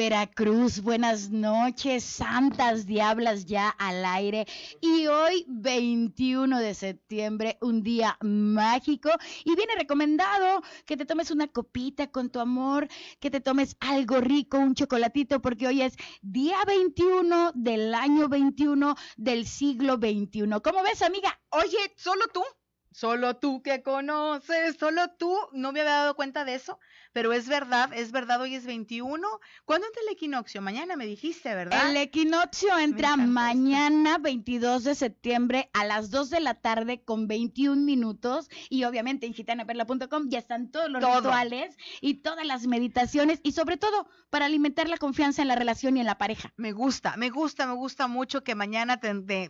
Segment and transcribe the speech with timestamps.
[0.00, 4.46] Veracruz, buenas noches, santas diablas ya al aire.
[4.80, 9.10] Y hoy, 21 de septiembre, un día mágico.
[9.44, 12.88] Y viene recomendado que te tomes una copita con tu amor,
[13.20, 18.94] que te tomes algo rico, un chocolatito, porque hoy es día 21 del año 21
[19.18, 20.62] del siglo 21.
[20.62, 21.38] ¿Cómo ves, amiga?
[21.50, 22.40] Oye, solo tú.
[22.92, 26.78] Solo tú que conoces, solo tú, no me había dado cuenta de eso,
[27.12, 29.26] pero es verdad, es verdad, hoy es 21.
[29.64, 30.60] ¿Cuándo entra el equinoccio?
[30.60, 31.90] Mañana me dijiste, ¿verdad?
[31.90, 37.80] El equinoccio entra mañana 22 de septiembre a las 2 de la tarde con 21
[37.82, 43.52] minutos y obviamente en gitanaperla.com ya están todos los rituales y todas las meditaciones y
[43.52, 46.52] sobre todo para alimentar la confianza en la relación y en la pareja.
[46.56, 49.00] Me gusta, me gusta, me gusta mucho que mañana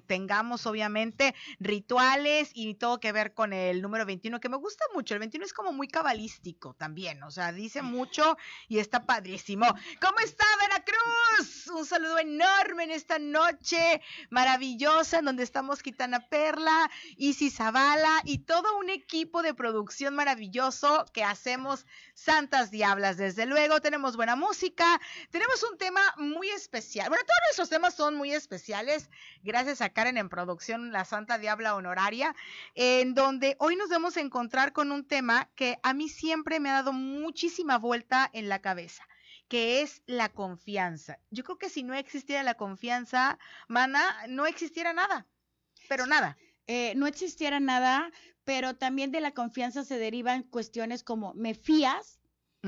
[0.07, 5.15] tengamos obviamente rituales y todo que ver con el número 21, que me gusta mucho.
[5.15, 8.37] El 21 es como muy cabalístico también, o sea, dice mucho
[8.69, 9.67] y está padrísimo.
[10.01, 11.69] ¿Cómo está Veracruz?
[11.69, 18.39] Un saludo enorme en esta noche maravillosa en donde estamos Gitana Perla, Isis Zavala y
[18.39, 23.17] todo un equipo de producción maravilloso que hacemos Santas Diablas.
[23.17, 27.09] Desde luego, tenemos buena música, tenemos un tema muy especial.
[27.09, 29.11] Bueno, todos nuestros temas son muy especiales,
[29.43, 32.35] gracias a Karen en producción, la Santa Diabla Honoraria,
[32.75, 36.71] en donde hoy nos vamos a encontrar con un tema que a mí siempre me
[36.71, 39.07] ha dado muchísima vuelta en la cabeza
[39.47, 41.19] que es la confianza.
[41.31, 45.27] Yo creo que si no existiera la confianza, mana, no existiera nada,
[45.89, 46.39] pero nada.
[46.69, 48.13] Eh, no existiera nada,
[48.45, 52.21] pero también de la confianza se derivan cuestiones como me fías,
[52.63, 52.67] eh,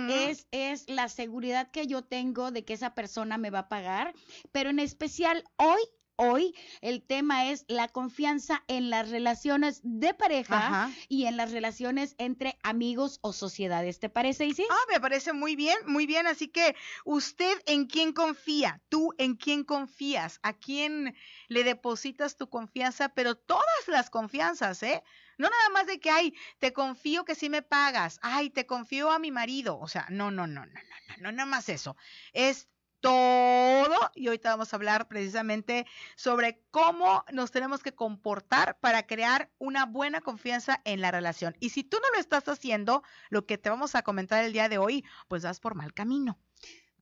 [0.00, 0.10] mm.
[0.10, 4.14] es, es la seguridad que yo tengo de que esa persona me va a pagar,
[4.50, 5.80] pero en especial hoy
[6.16, 12.14] Hoy el tema es la confianza en las relaciones de pareja y en las relaciones
[12.18, 13.98] entre amigos o sociedades.
[13.98, 14.66] ¿Te parece, Isis?
[14.70, 16.28] Ah, me parece muy bien, muy bien.
[16.28, 18.80] Así que, ¿usted en quién confía?
[18.88, 20.38] ¿Tú en quién confías?
[20.44, 21.16] ¿A quién
[21.48, 23.08] le depositas tu confianza?
[23.08, 25.02] Pero todas las confianzas, ¿eh?
[25.36, 29.10] No nada más de que, ay, te confío que sí me pagas, ay, te confío
[29.10, 29.80] a mi marido.
[29.80, 31.96] O sea, no, no, no, no, no, no, no, nada más eso.
[32.32, 32.68] Es
[33.04, 39.50] todo y ahorita vamos a hablar precisamente sobre cómo nos tenemos que comportar para crear
[39.58, 41.54] una buena confianza en la relación.
[41.60, 44.70] Y si tú no lo estás haciendo, lo que te vamos a comentar el día
[44.70, 46.38] de hoy, pues vas por mal camino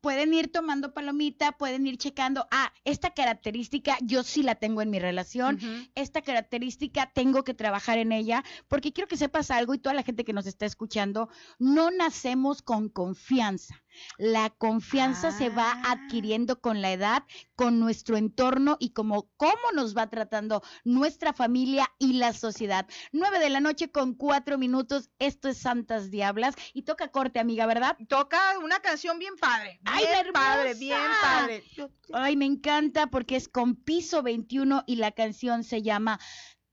[0.02, 4.90] pueden ir tomando palomita, pueden ir checando, ah, esta característica yo sí la tengo en
[4.90, 5.60] mi relación,
[5.94, 10.02] esta característica tengo que trabajar en ella, porque quiero que sepas algo y toda la
[10.02, 11.28] gente que nos está escuchando,
[11.60, 13.80] no nacemos con confianza.
[14.18, 15.92] La confianza se va ah.
[15.92, 21.88] adquiriendo con la edad, con nuestro entorno y como cómo nos va tratando nuestra familia
[21.98, 22.86] y la sociedad.
[23.12, 25.10] Nueve de la noche con cuatro minutos.
[25.18, 27.96] Esto es Santas Diablas y toca corte, amiga, ¿verdad?
[28.08, 29.80] Toca una canción bien padre.
[29.82, 31.64] Bien padre, bien padre.
[32.12, 36.18] Ay, me encanta porque es con piso 21 y la canción se llama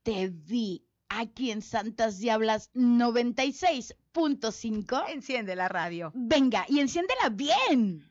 [0.04, 5.10] Te vi aquí en Santas Diablas 96.5.
[5.10, 6.14] Enciende la radio.
[6.16, 8.06] Venga, y enciéndela bien.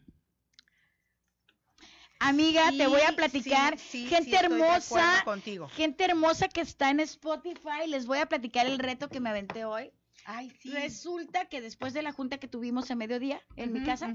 [2.20, 3.78] Amiga, te voy a platicar.
[3.78, 5.24] gente hermosa.
[5.70, 7.86] Gente hermosa que está en Spotify.
[7.86, 9.92] Les voy a platicar el reto que me aventé hoy.
[10.24, 10.70] Ay, sí.
[10.70, 14.12] Resulta que después de la junta que tuvimos a mediodía en mi casa,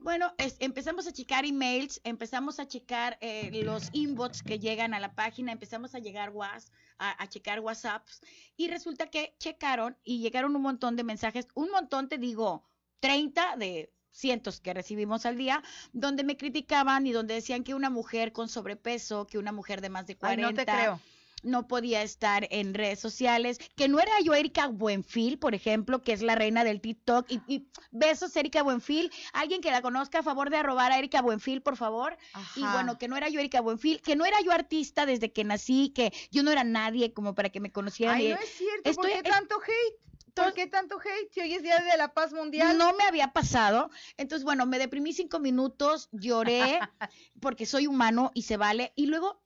[0.00, 5.14] bueno, empezamos a checar emails, empezamos a checar eh, los inbox que llegan a la
[5.14, 8.20] página, empezamos a llegar WhatsApp, a, checar WhatsApps
[8.56, 12.66] y resulta que checaron y llegaron un montón de mensajes, un montón, te digo,
[13.00, 15.62] 30 de cientos que recibimos al día,
[15.92, 19.88] donde me criticaban y donde decían que una mujer con sobrepeso, que una mujer de
[19.90, 21.00] más de 40, no te creo
[21.42, 26.12] no podía estar en redes sociales, que no era yo Erika Buenfil, por ejemplo, que
[26.12, 30.50] es la reina del TikTok, y, besos Erika Buenfil, alguien que la conozca, a favor
[30.50, 32.16] de arrobar a Erika Buenfil, por favor,
[32.56, 35.44] y bueno, que no era yo Erika Buenfil, que no era yo artista desde que
[35.44, 38.16] nací, que yo no era nadie como para que me conocieran.
[38.16, 40.10] Ay, no es cierto, ¿por qué tanto hate?
[40.34, 41.32] ¿Por qué tanto hate?
[41.32, 42.78] Si hoy es Día de la Paz Mundial.
[42.78, 43.90] No me había pasado.
[44.16, 46.78] Entonces, bueno, me deprimí cinco minutos, lloré,
[47.40, 48.92] porque soy humano y se vale.
[48.96, 49.42] Y luego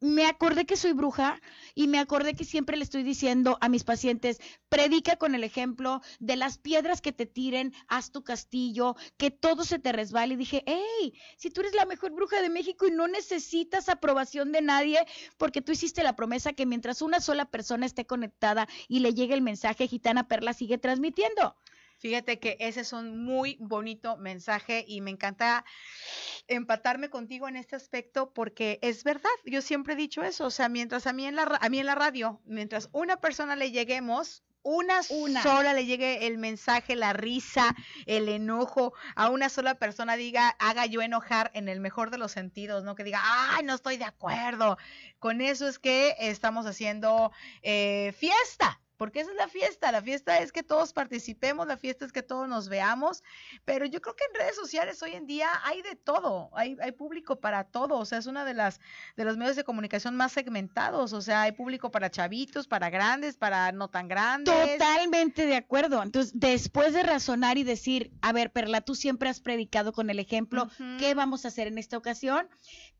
[0.00, 1.40] me acordé que soy bruja
[1.74, 6.00] y me acordé que siempre le estoy diciendo a mis pacientes, predica con el ejemplo
[6.18, 10.34] de las piedras que te tiren, haz tu castillo, que todo se te resbale.
[10.34, 14.52] Y dije, hey, si tú eres la mejor bruja de México y no necesitas aprobación
[14.52, 15.06] de nadie,
[15.36, 19.34] porque tú hiciste la promesa que mientras una sola persona esté conectada y le llegue
[19.34, 21.56] el mensaje, Gitana Perla sigue transmitiendo.
[22.00, 25.66] Fíjate que ese es un muy bonito mensaje y me encanta
[26.48, 30.70] empatarme contigo en este aspecto porque es verdad, yo siempre he dicho eso, o sea,
[30.70, 34.42] mientras a mí en la, a mí en la radio, mientras una persona le lleguemos,
[34.62, 37.74] una, sola le llegue el mensaje, la risa,
[38.06, 42.32] el enojo, a una sola persona diga, haga yo enojar en el mejor de los
[42.32, 42.94] sentidos, ¿no?
[42.94, 44.76] Que diga, ay, no estoy de acuerdo.
[45.18, 47.32] Con eso es que estamos haciendo
[47.62, 52.04] eh, fiesta porque esa es la fiesta, la fiesta es que todos participemos, la fiesta
[52.04, 53.24] es que todos nos veamos,
[53.64, 56.92] pero yo creo que en redes sociales hoy en día hay de todo, hay, hay
[56.92, 58.78] público para todo, o sea, es una de las
[59.16, 63.38] de los medios de comunicación más segmentados, o sea, hay público para chavitos, para grandes,
[63.38, 64.54] para no tan grandes.
[64.54, 66.02] Totalmente de acuerdo.
[66.02, 70.18] Entonces, después de razonar y decir, a ver, Perla, tú siempre has predicado con el
[70.18, 70.68] ejemplo,
[70.98, 72.50] ¿qué vamos a hacer en esta ocasión?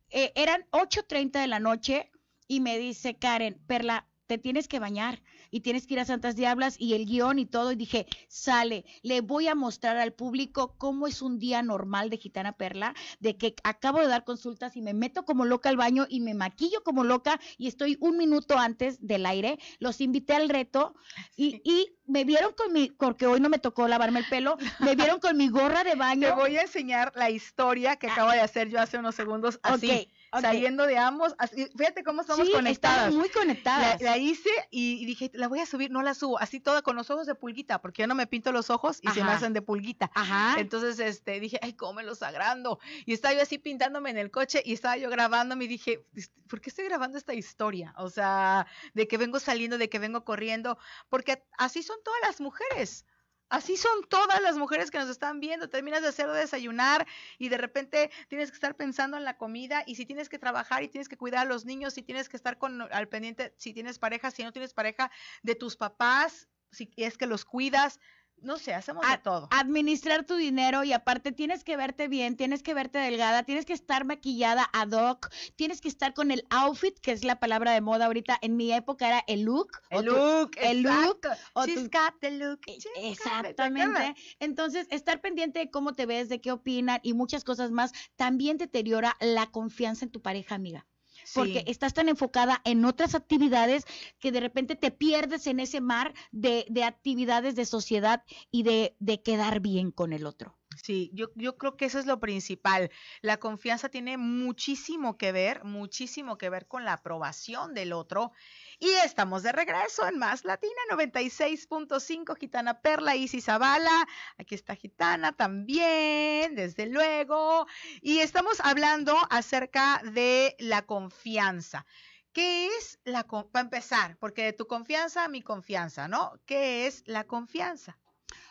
[0.08, 2.10] Eh, eran 8.30 de la noche
[2.48, 5.20] y me dice Karen, Perla, te tienes que bañar
[5.50, 7.72] y tienes que ir a Santas Diablas y el guion y todo.
[7.72, 12.18] Y dije, sale, le voy a mostrar al público cómo es un día normal de
[12.18, 16.06] Gitana Perla, de que acabo de dar consultas y me meto como loca al baño
[16.08, 19.58] y me maquillo como loca y estoy un minuto antes del aire.
[19.78, 20.94] Los invité al reto
[21.36, 24.94] y, y me vieron con mi, porque hoy no me tocó lavarme el pelo, me
[24.96, 26.28] vieron con mi gorra de baño.
[26.28, 28.12] Te voy a enseñar la historia que ah.
[28.12, 30.10] acabo de hacer yo hace unos segundos así.
[30.40, 31.34] Saliendo de ambos.
[31.76, 33.12] fíjate cómo estamos sí, conectadas.
[33.12, 34.00] muy conectadas.
[34.00, 37.10] La, hice y, dije, la voy a subir, no la subo, así toda con los
[37.10, 39.62] ojos de pulguita, porque yo no me pinto los ojos y se me hacen de
[39.62, 40.10] pulguita.
[40.14, 40.60] Ajá.
[40.60, 42.78] Entonces, este, dije, ay, cómo me los agrando.
[43.06, 46.04] Y estaba yo así pintándome en el coche y estaba yo grabándome y dije,
[46.48, 47.94] ¿por qué estoy grabando esta historia?
[47.96, 50.78] O sea, de que vengo saliendo, de que vengo corriendo,
[51.08, 53.04] porque así son todas las mujeres.
[53.50, 55.68] Así son todas las mujeres que nos están viendo.
[55.68, 57.06] Terminas de hacer desayunar
[57.36, 60.84] y de repente tienes que estar pensando en la comida y si tienes que trabajar
[60.84, 63.74] y tienes que cuidar a los niños, si tienes que estar con al pendiente, si
[63.74, 65.10] tienes pareja, si no tienes pareja,
[65.42, 67.98] de tus papás, si es que los cuidas
[68.42, 69.48] no sé, hacemos de todo.
[69.50, 73.72] Administrar tu dinero y aparte tienes que verte bien, tienes que verte delgada, tienes que
[73.72, 77.80] estar maquillada ad hoc, tienes que estar con el outfit, que es la palabra de
[77.80, 78.38] moda ahorita.
[78.42, 79.70] En mi época era el look.
[79.90, 81.20] El look, el look.
[81.54, 82.60] O She's got the look.
[82.66, 82.78] E,
[83.10, 84.14] exactamente.
[84.38, 88.58] Entonces, estar pendiente de cómo te ves, de qué opinan y muchas cosas más, también
[88.58, 90.86] deteriora la confianza en tu pareja, amiga
[91.34, 93.84] porque estás tan enfocada en otras actividades
[94.18, 98.96] que de repente te pierdes en ese mar de, de actividades de sociedad y de,
[98.98, 100.59] de quedar bien con el otro.
[100.76, 102.90] Sí, yo, yo creo que eso es lo principal.
[103.22, 108.32] La confianza tiene muchísimo que ver, muchísimo que ver con la aprobación del otro.
[108.78, 114.06] Y estamos de regreso en Más Latina 96.5, Gitana Perla, Isis Zavala.
[114.38, 117.66] Aquí está Gitana también, desde luego.
[118.00, 121.84] Y estamos hablando acerca de la confianza.
[122.32, 123.52] ¿Qué es la confianza?
[123.52, 126.40] Para empezar, porque de tu confianza a mi confianza, ¿no?
[126.46, 127.98] ¿Qué es la confianza?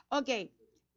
[0.10, 0.28] Ok,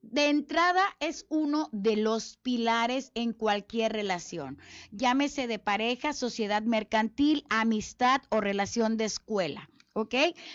[0.02, 4.58] de entrada es uno de los pilares en cualquier relación,
[4.90, 9.68] llámese de pareja, sociedad mercantil, amistad o relación de escuela.
[9.94, 10.14] ¿Ok?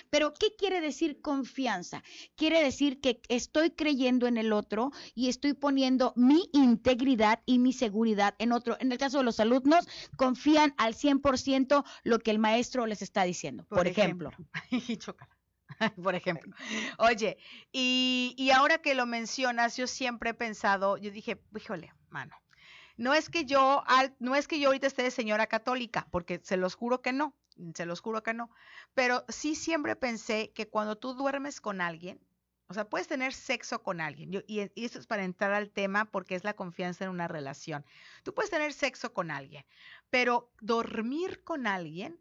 [0.10, 2.04] Pero ¿qué quiere decir confianza?
[2.36, 7.72] Quiere decir que estoy creyendo en el otro y estoy poniendo mi integridad y mi
[7.72, 8.78] seguridad en otro.
[8.80, 13.24] En el caso de los alumnos, confían al 100% lo que el maestro les está
[13.24, 14.32] diciendo, por, ejemplo.
[14.72, 15.16] ejemplo.
[16.04, 16.54] por ejemplo.
[16.98, 17.38] Oye,
[17.72, 22.36] y, y ahora que lo mencionas, yo siempre he pensado, yo dije, híjole, mano,
[22.98, 23.84] no es que yo,
[24.20, 27.36] no es que yo ahorita esté de señora católica, porque se los juro que no,
[27.76, 28.50] se los juro que no,
[28.94, 32.20] pero sí siempre pensé que cuando tú duermes con alguien,
[32.70, 36.06] o sea, puedes tener sexo con alguien, y, y eso es para entrar al tema
[36.06, 37.86] porque es la confianza en una relación.
[38.24, 39.64] Tú puedes tener sexo con alguien,
[40.10, 42.20] pero dormir con alguien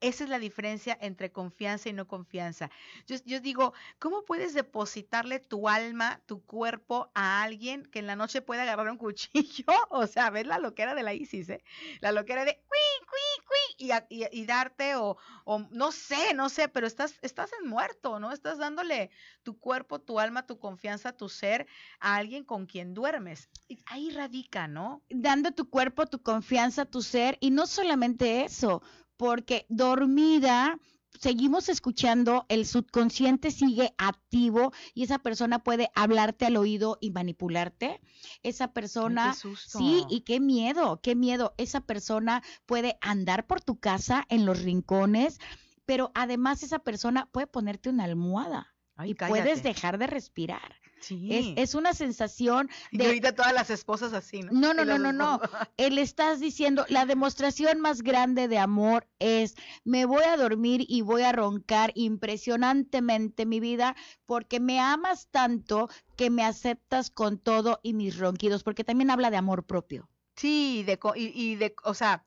[0.00, 2.70] esa es la diferencia entre confianza y no confianza.
[3.06, 8.42] Yo, digo, ¿cómo puedes depositarle tu alma, tu cuerpo a alguien que en la noche
[8.42, 9.64] puede agarrar un cuchillo?
[9.90, 11.64] O sea, ves la loquera de la ISIS, ¿eh?
[12.00, 13.90] La loquera de ¡Cui, cui, cui!
[14.32, 18.32] Y, darte, o, o, no sé, no sé, pero estás, estás en muerto, ¿no?
[18.32, 19.10] Estás dándole
[19.42, 21.66] tu cuerpo, tu alma, tu confianza, tu ser
[22.00, 23.48] a alguien con quien duermes.
[23.86, 25.02] ahí radica, ¿no?
[25.08, 28.82] Dando tu cuerpo, tu confianza, tu ser, y no solamente eso
[29.16, 30.78] porque dormida
[31.20, 38.00] seguimos escuchando, el subconsciente sigue activo y esa persona puede hablarte al oído y manipularte.
[38.42, 41.54] Esa persona, sí, y qué miedo, qué miedo.
[41.56, 45.38] Esa persona puede andar por tu casa en los rincones,
[45.84, 50.76] pero además esa persona puede ponerte una almohada y puedes dejar de respirar.
[51.10, 53.04] Es, es, una sensación de...
[53.04, 54.52] Y ahorita todas las esposas así, ¿no?
[54.52, 55.40] No, no, no, no, no.
[55.76, 61.02] Él estás diciendo, la demostración más grande de amor es, me voy a dormir y
[61.02, 63.96] voy a roncar impresionantemente mi vida
[64.26, 69.30] porque me amas tanto que me aceptas con todo y mis ronquidos, porque también habla
[69.30, 70.08] de amor propio.
[70.36, 72.26] Sí, de, y, y de, o sea,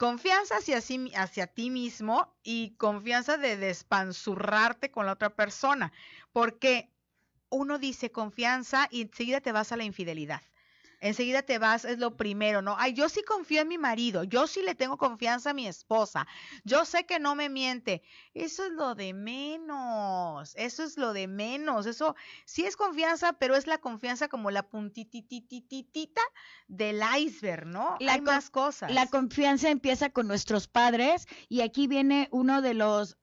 [0.00, 0.78] Confianza hacia,
[1.16, 5.92] hacia ti mismo y confianza de despanzurrarte con la otra persona.
[6.32, 6.90] Porque
[7.50, 10.42] uno dice confianza y enseguida te vas a la infidelidad
[11.00, 12.76] enseguida te vas, es lo primero, ¿no?
[12.78, 16.26] Ay, yo sí confío en mi marido, yo sí le tengo confianza a mi esposa,
[16.64, 18.02] yo sé que no me miente.
[18.34, 22.14] Eso es lo de menos, eso es lo de menos, eso
[22.44, 26.22] sí es confianza, pero es la confianza como la puntititititita
[26.68, 27.96] del iceberg, ¿no?
[28.06, 28.92] Hay más cosas.
[28.92, 33.16] La confianza empieza con nuestros padres y aquí viene uno de los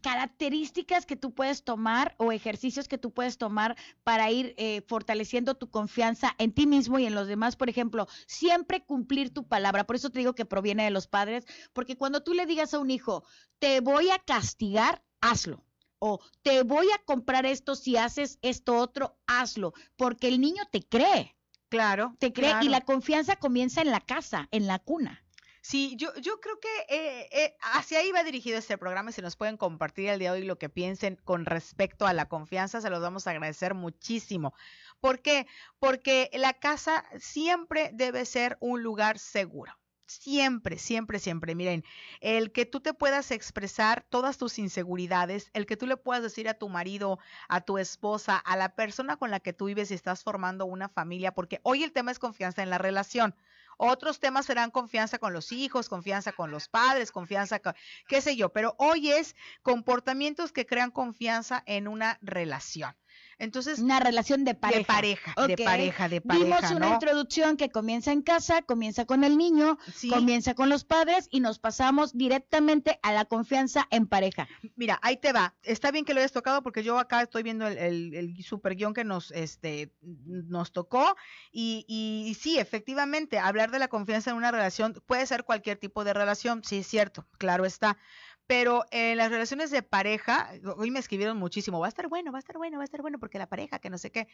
[0.00, 5.56] características que tú puedes tomar o ejercicios que tú puedes tomar para ir eh, fortaleciendo
[5.56, 7.56] tu confianza en ti mismo y en los demás.
[7.56, 9.84] Por ejemplo, siempre cumplir tu palabra.
[9.84, 12.78] Por eso te digo que proviene de los padres, porque cuando tú le digas a
[12.78, 13.24] un hijo,
[13.58, 15.64] te voy a castigar, hazlo.
[15.98, 20.82] O te voy a comprar esto si haces esto otro, hazlo, porque el niño te
[20.82, 21.36] cree.
[21.68, 22.14] Claro.
[22.18, 25.25] Te cree y la confianza comienza en la casa, en la cuna.
[25.68, 29.20] Sí, yo, yo creo que eh, eh, hacia ahí va dirigido este programa y si
[29.20, 32.80] nos pueden compartir el día de hoy lo que piensen con respecto a la confianza,
[32.80, 34.54] se los vamos a agradecer muchísimo.
[35.00, 35.48] ¿Por qué?
[35.80, 39.72] Porque la casa siempre debe ser un lugar seguro.
[40.06, 41.56] Siempre, siempre, siempre.
[41.56, 41.82] Miren,
[42.20, 46.48] el que tú te puedas expresar todas tus inseguridades, el que tú le puedas decir
[46.48, 47.18] a tu marido,
[47.48, 50.88] a tu esposa, a la persona con la que tú vives y estás formando una
[50.88, 53.34] familia, porque hoy el tema es confianza en la relación.
[53.76, 57.74] Otros temas serán confianza con los hijos, confianza con los padres, confianza, con,
[58.08, 62.94] qué sé yo, pero hoy es comportamientos que crean confianza en una relación.
[63.38, 64.78] Entonces, una relación de pareja.
[64.78, 66.44] De pareja, de pareja, de pareja.
[66.44, 69.78] Vimos una introducción que comienza en casa, comienza con el niño,
[70.10, 74.48] comienza con los padres y nos pasamos directamente a la confianza en pareja.
[74.74, 75.54] Mira, ahí te va.
[75.62, 78.94] Está bien que lo hayas tocado porque yo acá estoy viendo el, el, super guion
[78.94, 81.16] que nos, este, nos tocó
[81.52, 85.76] y, y, y sí, efectivamente, hablar de la confianza en una relación puede ser cualquier
[85.76, 87.98] tipo de relación, sí es cierto, claro está
[88.46, 92.38] pero en las relaciones de pareja, hoy me escribieron muchísimo, va a estar bueno, va
[92.38, 94.28] a estar bueno, va a estar bueno, porque la pareja, que no sé qué.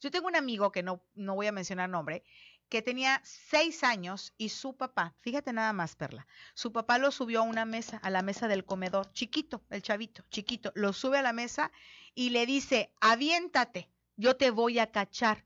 [0.00, 2.22] Yo tengo un amigo que no, no voy a mencionar nombre,
[2.68, 7.40] que tenía seis años y su papá, fíjate nada más, Perla, su papá lo subió
[7.40, 11.22] a una mesa, a la mesa del comedor, chiquito, el chavito, chiquito, lo sube a
[11.22, 11.72] la mesa
[12.14, 15.44] y le dice, aviéntate, yo te voy a cachar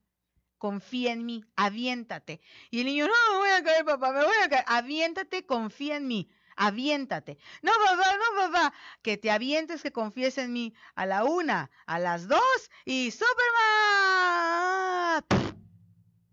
[0.59, 2.43] confía en mí, aviéntate.
[2.71, 5.97] Y el niño, no, me voy a caer, papá, me voy a caer, aviéntate, confía
[5.97, 6.29] en mí
[6.61, 7.39] aviéntate.
[7.63, 11.99] No, papá, no, papá, que te avientes, que confíes en mí a la una, a
[11.99, 13.35] las dos y Superman.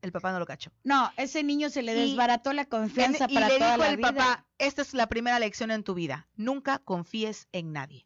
[0.01, 0.72] El papá no lo cachó.
[0.84, 4.81] No, ese niño se le desbarató la confianza para y le dijo el papá, esta
[4.81, 8.05] es la primera lección en tu vida, nunca confíes en nadie.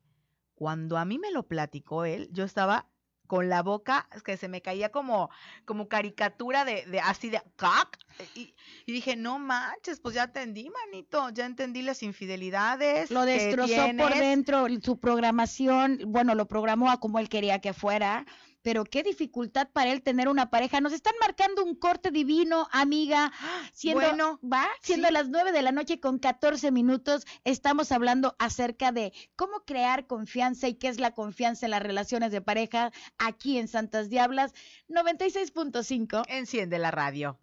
[0.54, 2.88] Cuando a mí me lo platicó él, yo estaba
[3.32, 5.30] con la boca que se me caía como,
[5.64, 7.98] como caricatura de, de así de ¡cac!
[8.36, 8.54] Y,
[8.86, 13.10] dije, no manches, pues ya entendí, manito, ya entendí las infidelidades.
[13.10, 18.26] Lo destrozó por dentro, su programación, bueno, lo programó a como él quería que fuera
[18.62, 20.82] pero qué dificultad para él tener una pareja.
[20.82, 23.32] Nos están marcando un corte divino, amiga.
[23.74, 28.92] Siendo, bueno, va, siendo las nueve de la noche con 14 minutos, estamos hablando acerca
[28.92, 33.58] de cómo crear confianza y qué es la confianza en las relaciones de pareja aquí
[33.58, 34.54] en Santas Diablas
[34.90, 36.26] 96.5.
[36.28, 37.40] Enciende la radio.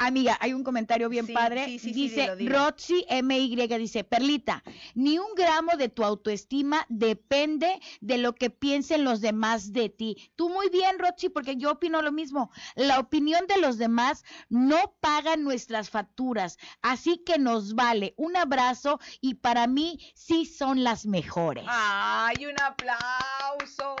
[0.00, 1.66] Amiga, hay un comentario bien padre.
[1.66, 4.62] dice Roxy MY, dice, Perlita,
[4.94, 10.30] ni un gramo de tu autoestima depende de lo que piensen los demás de ti.
[10.36, 12.52] Tú muy bien, Roxy, porque yo opino lo mismo.
[12.76, 18.14] La opinión de los demás no paga nuestras facturas, así que nos vale.
[18.16, 21.64] Un abrazo y para mí sí son las mejores.
[21.66, 23.96] ¡Ay, un aplauso!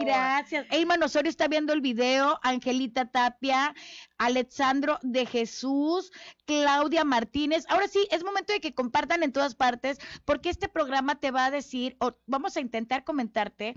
[0.00, 0.66] Gracias.
[0.70, 3.74] Eyman Osorio está viendo el video, Angelita Tapia,
[4.18, 6.12] Alexandro de Jesús,
[6.46, 7.64] Claudia Martínez.
[7.68, 11.46] Ahora sí, es momento de que compartan en todas partes, porque este programa te va
[11.46, 13.74] a decir, o vamos a intentar comentarte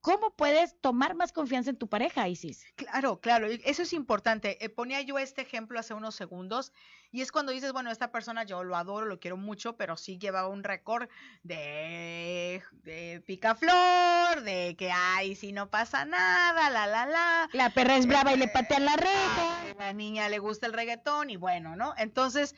[0.00, 2.66] ¿Cómo puedes tomar más confianza en tu pareja, Isis?
[2.74, 4.62] Claro, claro, eso es importante.
[4.64, 6.72] Eh, ponía yo este ejemplo hace unos segundos
[7.12, 10.18] y es cuando dices, bueno, esta persona yo lo adoro, lo quiero mucho, pero sí
[10.18, 11.08] lleva un récord
[11.44, 17.48] de, de picaflor, de que, ay, si no pasa nada, la, la, la.
[17.52, 19.74] La perra es brava y le patea la reja.
[19.78, 21.91] la niña le gusta el reggaetón y bueno, ¿no?
[21.96, 22.54] Entonces,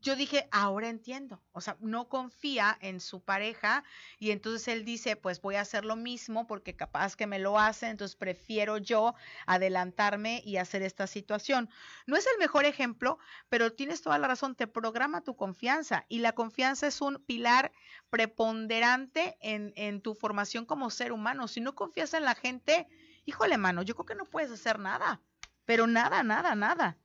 [0.00, 3.84] yo dije, ahora entiendo, o sea, no confía en su pareja
[4.18, 7.58] y entonces él dice, pues voy a hacer lo mismo porque capaz que me lo
[7.58, 9.14] hace, entonces prefiero yo
[9.46, 11.68] adelantarme y hacer esta situación.
[12.06, 16.20] No es el mejor ejemplo, pero tienes toda la razón, te programa tu confianza y
[16.20, 17.72] la confianza es un pilar
[18.08, 21.48] preponderante en, en tu formación como ser humano.
[21.48, 22.86] Si no confías en la gente,
[23.24, 25.20] híjole, mano, yo creo que no puedes hacer nada,
[25.64, 26.98] pero nada, nada, nada.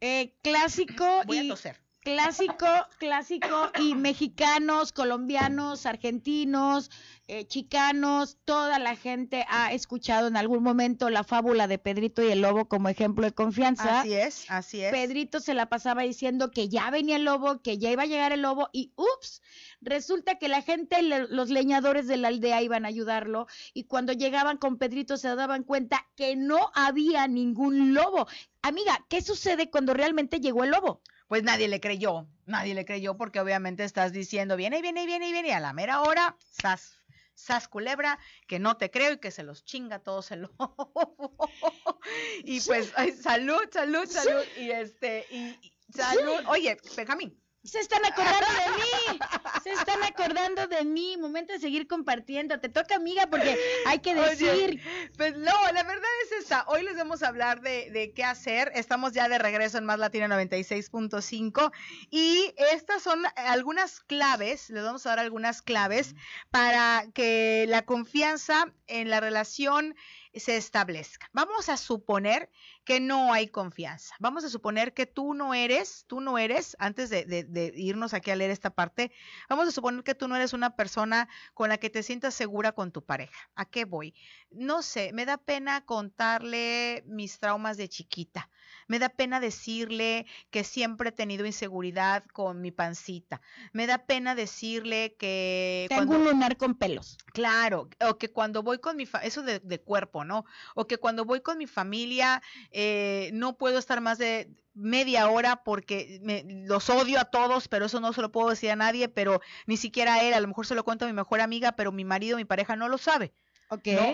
[0.00, 1.46] Eh, clásico Voy y...
[1.46, 2.66] A toser clásico,
[2.98, 6.90] clásico y mexicanos, colombianos, argentinos,
[7.28, 12.32] eh, chicanos, toda la gente ha escuchado en algún momento la fábula de Pedrito y
[12.32, 14.00] el lobo como ejemplo de confianza.
[14.00, 14.90] Así es, así es.
[14.90, 18.32] Pedrito se la pasaba diciendo que ya venía el lobo, que ya iba a llegar
[18.32, 19.42] el lobo y ups,
[19.80, 24.58] resulta que la gente, los leñadores de la aldea iban a ayudarlo y cuando llegaban
[24.58, 28.26] con Pedrito se daban cuenta que no había ningún lobo.
[28.62, 31.02] Amiga, ¿qué sucede cuando realmente llegó el lobo?
[31.30, 35.46] pues nadie le creyó, nadie le creyó porque obviamente estás diciendo, viene, viene, viene, viene,
[35.46, 37.00] y a la mera hora, sas,
[37.34, 38.18] sas culebra,
[38.48, 40.50] que no te creo y que se los chinga todos el
[42.44, 45.56] y pues, salud, salud, salud, y este, y,
[45.94, 49.18] salud, oye, Benjamín, se están acordando de mí.
[49.62, 51.16] Se están acordando de mí.
[51.18, 52.58] Momento de seguir compartiendo.
[52.58, 54.80] Te toca, amiga, porque hay que decir.
[55.16, 56.64] pues no, la verdad es esta.
[56.68, 58.72] Hoy les vamos a hablar de, de qué hacer.
[58.74, 61.72] Estamos ya de regreso en Más Latina 96.5.
[62.10, 64.70] Y estas son algunas claves.
[64.70, 66.14] Les vamos a dar algunas claves
[66.50, 69.94] para que la confianza en la relación
[70.34, 71.28] se establezca.
[71.32, 72.50] Vamos a suponer
[72.84, 74.14] que no hay confianza.
[74.20, 78.36] Vamos a suponer que tú no eres, tú no eres, antes de, irnos aquí a
[78.36, 79.12] leer esta parte,
[79.48, 82.72] vamos a suponer que tú no eres una persona con la que te sientas segura
[82.72, 83.50] con tu pareja.
[83.54, 84.14] ¿A qué voy?
[84.50, 88.48] No sé, me da pena contarle mis traumas de chiquita.
[88.86, 93.40] Me da pena decirle que siempre he tenido inseguridad con mi pancita.
[93.72, 95.86] Me da pena decirle que...
[95.88, 97.16] Tengo un lunar con pelos.
[97.32, 99.08] Claro, o que cuando voy con mi...
[99.22, 100.44] eso de, de cuerpo, ¿no?
[100.74, 105.62] O que cuando voy con mi familia eh, no puedo estar más de media hora
[105.64, 106.20] porque
[106.66, 109.76] los odio a todos, pero eso no se lo puedo decir a nadie, pero ni
[109.76, 112.04] siquiera a él, a lo mejor se lo cuento a mi mejor amiga, pero mi
[112.04, 113.32] marido, mi pareja no lo sabe.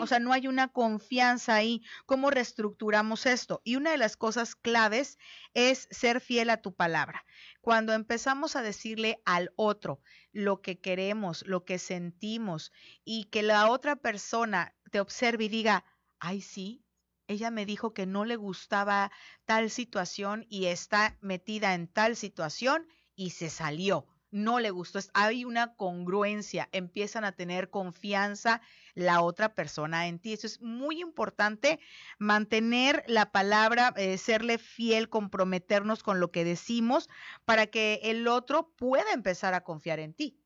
[0.03, 1.83] O sea, no hay una confianza ahí.
[2.05, 3.63] ¿Cómo reestructuramos esto?
[3.65, 5.19] Y una de las cosas claves
[5.55, 7.25] es ser fiel a tu palabra.
[7.63, 12.71] Cuando empezamos a decirle al otro lo que queremos, lo que sentimos,
[13.03, 15.85] y que la otra persona te observe y diga,
[16.21, 16.85] ay, sí,
[17.29, 19.11] ella me dijo que no le gustaba
[19.45, 24.99] tal situación y está metida en tal situación y se salió no le gustó.
[25.15, 28.61] Hay una congruencia, empiezan a tener confianza
[28.95, 30.33] la otra persona en ti.
[30.33, 31.81] Eso es muy importante,
[32.19, 37.09] mantener la palabra, eh, serle fiel, comprometernos con lo que decimos
[37.45, 40.39] para que el otro pueda empezar a confiar en ti.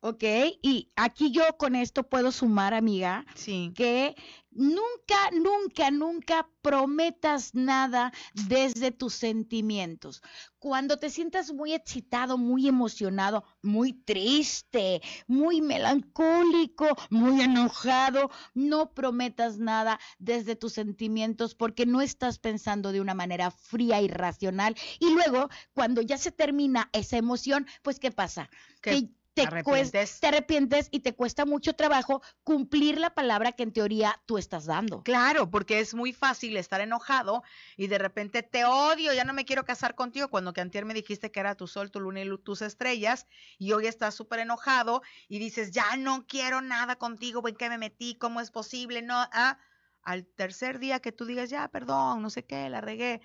[0.00, 0.22] Ok,
[0.62, 3.72] y aquí yo con esto puedo sumar, amiga, sí.
[3.74, 4.14] que
[4.50, 8.12] nunca, nunca, nunca prometas nada
[8.48, 10.22] desde tus sentimientos.
[10.58, 19.58] Cuando te sientas muy excitado, muy emocionado, muy triste, muy melancólico, muy enojado, no prometas
[19.58, 24.76] nada desde tus sentimientos porque no estás pensando de una manera fría y racional.
[25.00, 28.50] Y luego, cuando ya se termina esa emoción, pues ¿qué pasa?
[28.80, 30.18] Que te, arrepientes.
[30.18, 34.64] te arrepientes y te cuesta mucho trabajo cumplir la palabra que en teoría tú estás
[34.64, 35.02] dando.
[35.02, 37.42] Claro, porque es muy fácil estar enojado
[37.76, 40.94] y de repente te odio, ya no me quiero casar contigo, cuando que antier me
[40.94, 43.26] dijiste que era tu sol, tu luna y tus estrellas,
[43.58, 47.76] y hoy estás súper enojado y dices, ya no quiero nada contigo, ¿en qué me
[47.76, 48.14] metí?
[48.14, 49.02] ¿Cómo es posible?
[49.02, 49.58] No, ah,
[50.02, 53.20] al tercer día que tú digas, ya, perdón, no sé qué, la regué,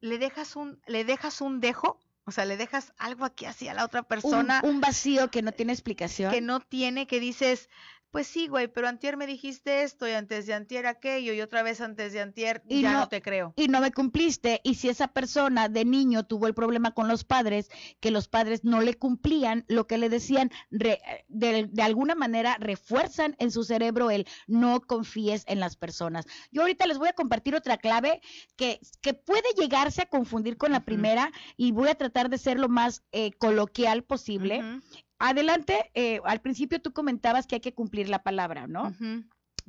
[0.00, 3.74] le dejas un, le dejas un dejo o sea, le dejas algo aquí así a
[3.74, 4.60] la otra persona.
[4.64, 6.30] Un, vacío que no tiene explicación.
[6.30, 7.68] Que no tiene, que dices,
[8.10, 11.62] pues sí, güey, pero antier me dijiste esto y antes de antier aquello y otra
[11.62, 13.54] vez antes de antier y ya no, te creo.
[13.56, 14.60] Y no me cumpliste.
[14.64, 17.70] Y si esa persona de niño tuvo el problema con los padres,
[18.00, 23.36] que los padres no le cumplían lo que le decían, de, de, alguna manera refuerzan
[23.38, 26.26] en su cerebro el no confíes en las personas.
[26.50, 28.20] Yo ahorita les voy a compartir otra clave
[28.56, 32.58] que, que puede llegarse a confundir con la primera y voy a tratar de ser
[32.58, 34.62] lo más eh, coloquial posible.
[35.20, 38.94] Adelante, eh, al principio tú comentabas que hay que cumplir la palabra, ¿no?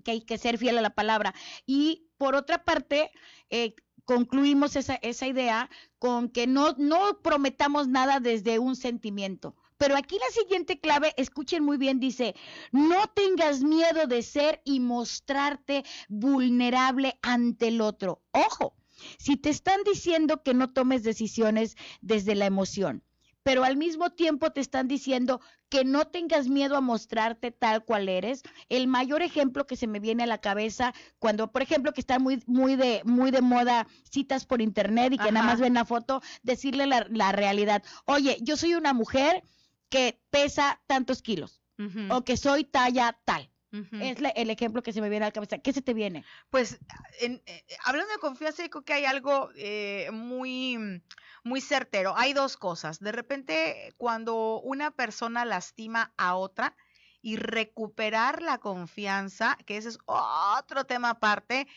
[0.03, 1.35] Que hay que ser fiel a la palabra.
[1.65, 3.11] Y por otra parte,
[3.49, 9.53] eh, concluimos esa, esa idea con que no, no prometamos nada desde un sentimiento.
[9.77, 12.33] Pero aquí la siguiente clave, escuchen muy bien, dice,
[12.71, 18.21] no tengas miedo de ser y mostrarte vulnerable ante el otro.
[18.31, 18.73] Ojo,
[19.17, 23.03] si te están diciendo que no tomes decisiones desde la emoción,
[23.43, 28.09] pero al mismo tiempo te están diciendo que no tengas miedo a mostrarte tal cual
[28.09, 28.43] eres.
[28.69, 32.21] El mayor ejemplo que se me viene a la cabeza cuando, por ejemplo, que están
[32.21, 35.85] muy, muy de, muy de moda citas por internet y que nada más ven la
[35.85, 37.83] foto, decirle la, realidad.
[38.05, 39.43] Oye, yo soy una mujer
[39.89, 41.61] que pesa tantos kilos
[42.09, 43.49] o que soy talla tal.
[43.71, 45.57] Es el ejemplo que se me viene a la cabeza.
[45.57, 46.25] ¿Qué se te viene?
[46.49, 46.79] Pues,
[47.19, 51.01] en, eh, hablando de confianza, creo que hay algo eh, muy,
[51.43, 52.13] muy certero.
[52.17, 52.99] Hay dos cosas.
[52.99, 56.75] De repente, cuando una persona lastima a otra,
[57.21, 61.67] y recuperar la confianza, que ese es otro tema aparte.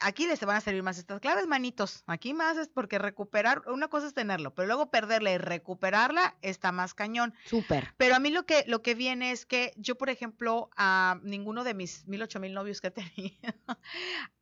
[0.00, 2.04] Aquí les van a servir más estas claves, manitos.
[2.06, 6.72] Aquí más es porque recuperar, una cosa es tenerlo, pero luego perderla y recuperarla está
[6.72, 7.34] más cañón.
[7.44, 7.94] Súper.
[7.96, 11.64] Pero a mí lo que, lo que viene es que yo, por ejemplo, a ninguno
[11.64, 13.36] de mis mil, ocho mil novios que he tenido,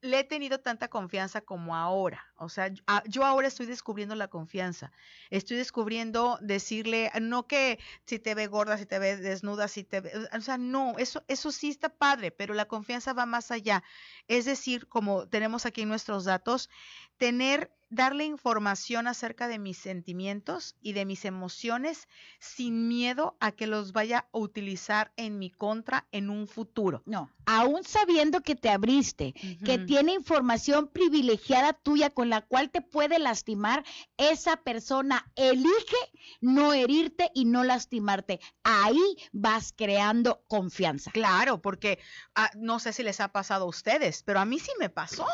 [0.00, 2.24] le he tenido tanta confianza como ahora.
[2.36, 2.72] O sea,
[3.06, 4.92] yo ahora estoy descubriendo la confianza.
[5.28, 10.00] Estoy descubriendo decirle, no que si te ve gorda, si te ve desnuda, si te
[10.00, 10.12] ve,
[10.58, 13.84] no, eso, eso sí está padre, pero la confianza va más allá.
[14.26, 16.68] Es decir, como tenemos aquí nuestros datos,
[17.16, 23.66] tener darle información acerca de mis sentimientos y de mis emociones sin miedo a que
[23.66, 27.02] los vaya a utilizar en mi contra en un futuro.
[27.04, 32.80] No, aún sabiendo que te abriste, que tiene información privilegiada tuya con la cual te
[32.80, 33.84] puede lastimar,
[34.16, 35.96] esa persona elige
[36.40, 38.40] no herirte y no lastimarte.
[38.62, 41.10] Ahí vas creando confianza.
[41.10, 41.98] Claro, porque
[42.36, 45.26] ah, no sé si les ha pasado a ustedes, pero a mí sí me pasó.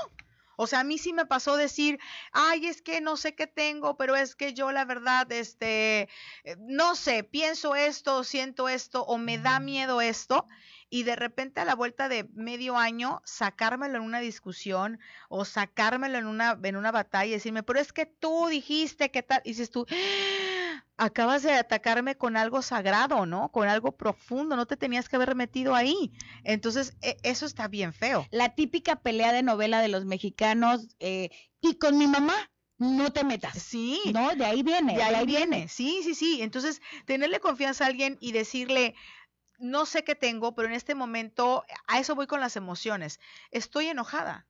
[0.57, 1.99] O sea, a mí sí me pasó decir,
[2.33, 6.09] ay, es que no sé qué tengo, pero es que yo la verdad, este,
[6.45, 10.47] eh, no sé, pienso esto, siento esto, o me da miedo esto
[10.89, 16.19] y de repente a la vuelta de medio año sacármelo en una discusión o sacármelo
[16.19, 19.51] en una, en una batalla y decirme, pero es que tú dijiste que tal, y
[19.51, 19.87] dices tú,
[20.97, 23.51] acabas de atacarme con algo sagrado, ¿no?
[23.51, 26.13] Con algo profundo, no te tenías que haber metido ahí.
[26.45, 28.27] Entonces, e, eso está bien feo.
[28.31, 31.31] La típica pelea de novela de los mexicanos eh,
[31.61, 32.35] y con mi mamá.
[32.79, 33.55] No te metas.
[33.55, 34.01] Sí.
[34.13, 34.97] No, de ahí viene.
[34.97, 35.67] De ahí, viene.
[35.67, 36.43] Sí, sí, sí.
[36.43, 38.95] Entonces, tenerle confianza a alguien y decirle,
[39.59, 43.19] no sé qué tengo, pero en este momento, a eso voy con las emociones.
[43.51, 44.47] Estoy enojada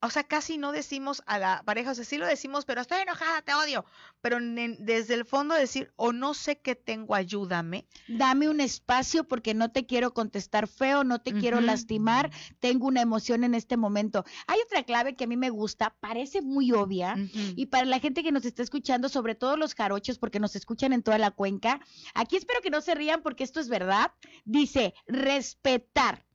[0.00, 3.00] o sea, casi no decimos a la pareja, o sea, sí lo decimos, pero estoy
[3.00, 3.84] enojada, te odio.
[4.20, 7.86] Pero desde el fondo decir, o no sé qué tengo, ayúdame.
[8.08, 12.30] Dame un espacio porque no te quiero contestar feo, no te quiero lastimar,
[12.60, 14.24] tengo una emoción en este momento.
[14.46, 18.22] Hay otra clave que a mí me gusta, parece muy obvia, y para la gente
[18.22, 21.80] que nos está escuchando, sobre todo los jarochos, porque nos escuchan en toda la cuenca,
[22.14, 24.12] aquí espero que no se rían porque esto es verdad,
[24.44, 26.25] dice respetar.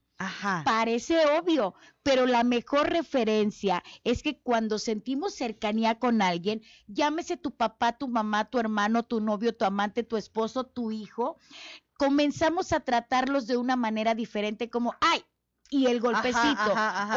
[0.64, 7.56] Parece obvio, pero la mejor referencia es que cuando sentimos cercanía con alguien, llámese tu
[7.56, 11.38] papá, tu mamá, tu hermano, tu novio, tu amante, tu esposo, tu hijo,
[11.98, 15.22] comenzamos a tratarlos de una manera diferente como, ay,
[15.72, 16.74] y el golpecito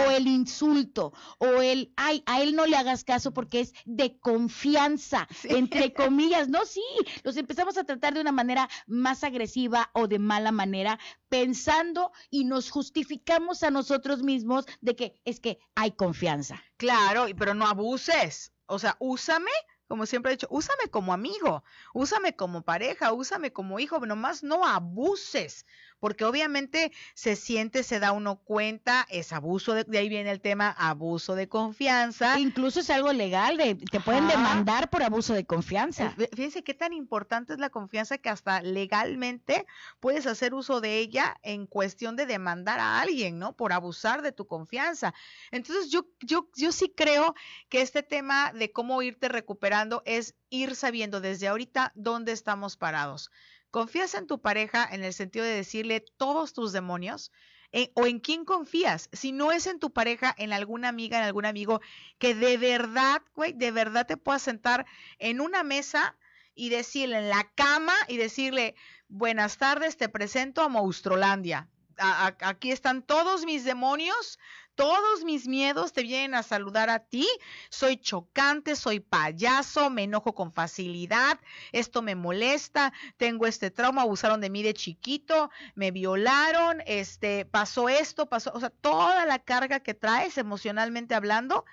[0.07, 4.17] o el insulto o el, ay, a él no le hagas caso porque es de
[4.19, 6.83] confianza, entre comillas, no, sí,
[7.23, 12.45] los empezamos a tratar de una manera más agresiva o de mala manera, pensando y
[12.45, 16.61] nos justificamos a nosotros mismos de que es que hay confianza.
[16.77, 19.51] Claro, pero no abuses, o sea, úsame
[19.87, 21.63] como siempre he dicho, úsame como amigo,
[21.93, 25.65] úsame como pareja, úsame como hijo, nomás no abuses,
[25.99, 30.69] porque obviamente se siente, se da uno cuenta, es abuso, de, ahí viene el tema
[30.77, 32.39] abuso de confianza.
[32.39, 36.13] Incluso es algo legal, de, te pueden demandar por abuso de confianza.
[36.17, 39.65] Eh, fíjense qué tan importante es la confianza que hasta legalmente
[39.99, 43.55] puedes hacer uso de ella en cuestión de demandar a alguien, ¿no?
[43.55, 45.13] Por abusar de tu confianza.
[45.51, 47.35] Entonces yo, yo, yo sí creo
[47.69, 53.31] que este tema de cómo irte recuperando es ir sabiendo desde ahorita dónde estamos parados.
[53.75, 57.33] ¿Confías en tu pareja en el sentido de decirle todos tus demonios?
[57.73, 59.09] Eh, ¿O en quién confías?
[59.11, 61.81] Si no es en tu pareja, en alguna amiga, en algún amigo,
[62.17, 64.85] que de verdad, güey, de verdad te puedas sentar
[65.19, 66.15] en una mesa
[66.53, 68.75] y decirle en la cama y decirle,
[69.09, 71.67] buenas tardes, te presento a Monstruolandia.
[71.97, 74.39] Aquí están todos mis demonios,
[74.75, 77.27] todos mis miedos te vienen a saludar a ti.
[77.69, 81.39] Soy chocante, soy payaso, me enojo con facilidad,
[81.71, 87.89] esto me molesta, tengo este trauma, abusaron de mí de chiquito, me violaron, este, pasó
[87.89, 91.65] esto, pasó, o sea, toda la carga que traes emocionalmente hablando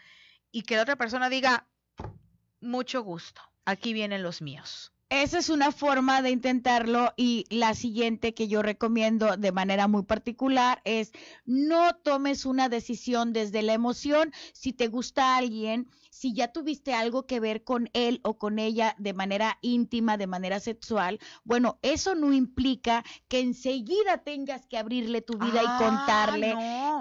[0.50, 1.66] y que la otra persona diga,
[2.60, 4.92] mucho gusto, aquí vienen los míos.
[5.12, 10.04] Esa es una forma de intentarlo y la siguiente que yo recomiendo de manera muy
[10.04, 11.12] particular es
[11.44, 14.32] no tomes una decisión desde la emoción.
[14.54, 18.94] Si te gusta alguien, si ya tuviste algo que ver con él o con ella
[18.98, 25.22] de manera íntima, de manera sexual, bueno, eso no implica que enseguida tengas que abrirle
[25.22, 26.54] tu vida y ah, contarle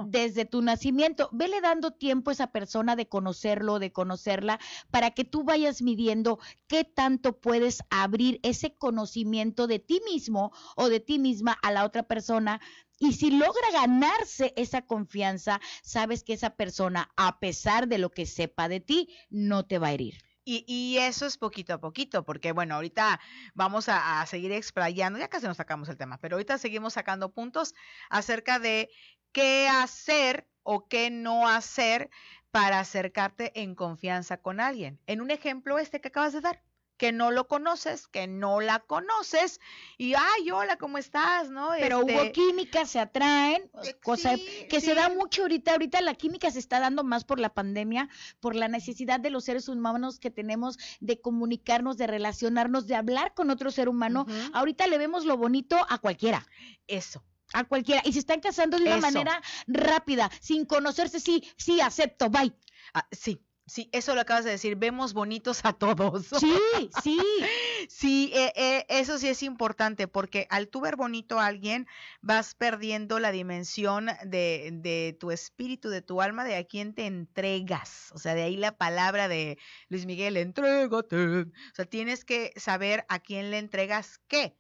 [0.05, 1.27] desde tu nacimiento.
[1.33, 6.39] Vele dando tiempo a esa persona de conocerlo, de conocerla, para que tú vayas midiendo
[6.67, 11.83] qué tanto puedes abrir ese conocimiento de ti mismo o de ti misma a la
[11.83, 12.61] otra persona
[13.01, 18.27] Y si logra ganarse esa confianza, sabes que esa persona, a pesar de lo que
[18.27, 20.23] sepa de ti, no te va a herir.
[20.43, 23.19] Y, eso es poquito a poquito, porque bueno, ahorita
[23.55, 27.31] vamos a, a, seguir explayando, ya casi nos sacamos el tema, pero ahorita seguimos sacando
[27.31, 27.73] puntos
[28.09, 28.89] acerca de
[29.31, 32.11] qué hacer o qué no hacer
[32.51, 34.99] para acercarte en confianza con alguien.
[35.07, 36.61] En un ejemplo este que acabas de dar,
[37.01, 39.59] que no lo conoces, que no la conoces
[39.97, 41.49] y ay, hola, ¿cómo estás?
[41.49, 41.71] ¿No?
[41.79, 44.35] Pero hubo este química, se atraen, eh, cosa
[44.69, 48.07] que se da mucho ahorita, ahorita la química se está dando más por la pandemia,
[48.39, 53.33] por la necesidad de los seres humanos que tenemos de comunicarnos, de relacionarnos, de hablar
[53.33, 54.27] con otro ser humano.
[54.53, 56.45] Ahorita le vemos lo bonito a cualquiera.
[56.85, 57.23] Eso.
[57.53, 58.03] A cualquiera.
[58.05, 61.19] Y se están casando de una manera rápida, sin conocerse.
[61.19, 62.53] Sí, sí, acepto, bye.
[62.93, 66.25] Ah, sí, Sí, eso lo acabas de decir, vemos bonitos a todos.
[66.41, 66.59] Sí,
[67.01, 67.17] sí.
[67.89, 71.87] sí, eh, eh, eso sí es importante porque al tú ver bonito a alguien
[72.19, 77.05] vas perdiendo la dimensión de, de tu espíritu, de tu alma, de a quién te
[77.05, 78.11] entregas.
[78.13, 79.57] O sea, de ahí la palabra de
[79.87, 81.43] Luis Miguel, entrégate.
[81.43, 84.57] O sea, tienes que saber a quién le entregas qué.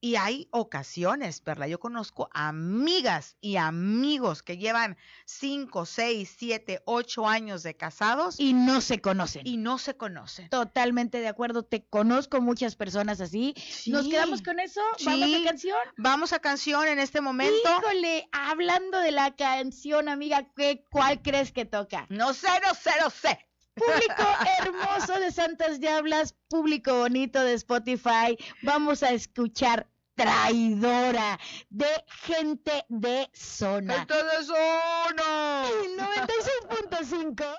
[0.00, 7.26] Y hay ocasiones, Perla, yo conozco amigas y amigos que llevan 5, 6, 7, 8
[7.26, 8.38] años de casados.
[8.38, 9.44] Y no se conocen.
[9.44, 10.48] Y no se conocen.
[10.50, 13.54] Totalmente de acuerdo, te conozco muchas personas así.
[13.86, 14.80] ¿Nos quedamos con eso?
[15.04, 15.78] ¿Vamos a canción?
[15.96, 17.68] Vamos a canción en este momento.
[17.80, 22.06] Híjole, hablando de la canción, amiga, ¿qué, ¿cuál crees que toca?
[22.08, 23.47] No sé, no sé, no sé.
[23.78, 24.24] Público
[24.60, 31.38] hermoso de Santas Diablas, público bonito de Spotify, vamos a escuchar traidora
[31.70, 33.94] de gente de zona.
[33.98, 35.64] ¡Gente de zona!
[35.96, 37.56] 96.5.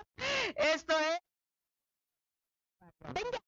[0.56, 1.20] Esto es.
[3.14, 3.40] Venga.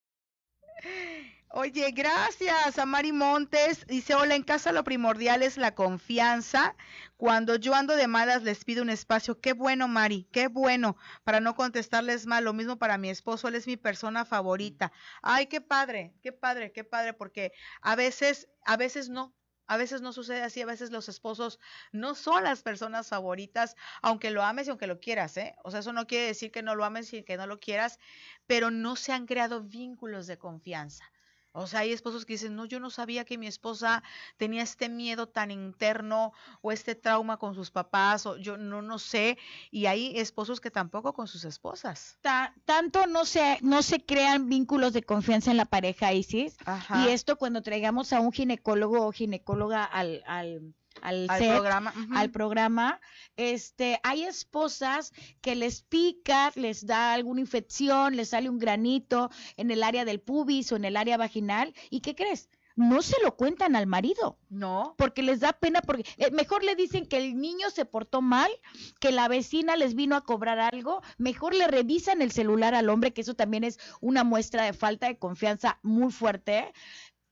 [1.53, 3.85] Oye, gracias a Mari Montes.
[3.85, 6.77] Dice, hola, en casa lo primordial es la confianza.
[7.17, 9.41] Cuando yo ando de malas les pido un espacio.
[9.41, 10.95] Qué bueno, Mari, qué bueno.
[11.25, 12.45] Para no contestarles mal.
[12.45, 14.93] Lo mismo para mi esposo, él es mi persona favorita.
[15.21, 19.35] Ay, qué padre, qué padre, qué padre, porque a veces, a veces no.
[19.67, 21.59] A veces no sucede así, a veces los esposos
[21.91, 25.55] no son las personas favoritas, aunque lo ames y aunque lo quieras, ¿eh?
[25.63, 27.99] O sea, eso no quiere decir que no lo ames y que no lo quieras,
[28.47, 31.11] pero no se han creado vínculos de confianza.
[31.53, 34.03] O sea, hay esposos que dicen, no, yo no sabía que mi esposa
[34.37, 38.99] tenía este miedo tan interno o este trauma con sus papás, o yo no, no
[38.99, 39.37] sé.
[39.69, 42.17] Y hay esposos que tampoco con sus esposas.
[42.65, 46.57] tanto no se, no se crean vínculos de confianza en la pareja, Isis.
[47.03, 53.01] Y esto cuando traigamos a un ginecólogo o ginecóloga al, al al, programa, al programa,
[53.35, 59.71] este, hay esposas que les pica, les da alguna infección, les sale un granito en
[59.71, 62.49] el área del pubis o en el área vaginal, ¿y qué crees?
[62.75, 64.37] no se lo cuentan al marido.
[64.49, 64.95] No.
[64.97, 68.51] Porque les da pena, porque eh, mejor le dicen que el niño se portó mal,
[68.99, 73.13] que la vecina les vino a cobrar algo, mejor le revisan el celular al hombre,
[73.13, 76.73] que eso también es una muestra de falta de confianza muy fuerte,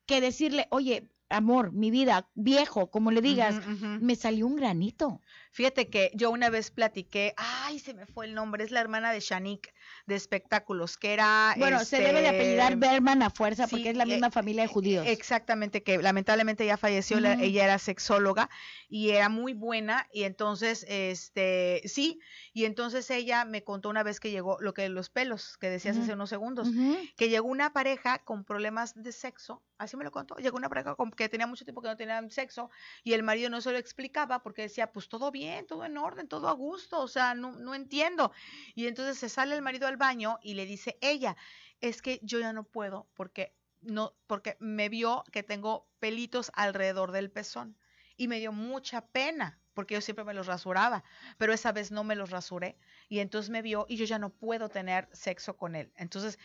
[0.05, 3.55] que decirle, oye, amor, mi vida, viejo, como le digas,
[4.01, 5.21] me salió un granito.
[5.51, 9.11] Fíjate que yo una vez platiqué, ay, se me fue el nombre, es la hermana
[9.11, 9.73] de Shanik
[10.05, 11.55] de espectáculos, que era...
[11.57, 14.63] Bueno, se debe de apellidar este, Berman a fuerza porque es la misma eh, familia
[14.63, 15.05] de judíos.
[15.07, 18.49] Exactamente, que lamentablemente ya falleció, ella era sexóloga
[18.87, 22.19] y era muy buena y entonces, este, sí,
[22.53, 25.97] y entonces ella me contó una vez que llegó, lo que los pelos, que decías
[25.97, 26.69] hace unos segundos,
[27.15, 30.95] que llegó una pareja con problemas de sexo, así me lo contó, llegó una pareja
[31.15, 32.69] que tenía mucho tiempo que no tenían sexo
[33.03, 36.27] y el marido no se lo explicaba porque decía, pues todo bien, todo en orden,
[36.27, 38.31] todo a gusto, o sea, no, no entiendo.
[38.75, 41.35] Y entonces se sale el marido al baño y le dice ella,
[41.81, 47.11] es que yo ya no puedo porque no, porque me vio que tengo pelitos alrededor
[47.13, 47.77] del pezón
[48.17, 51.05] y me dio mucha pena porque yo siempre me los rasuraba,
[51.37, 52.77] pero esa vez no me los rasuré
[53.09, 55.91] y entonces me vio y yo ya no puedo tener sexo con él.
[55.97, 56.37] Entonces,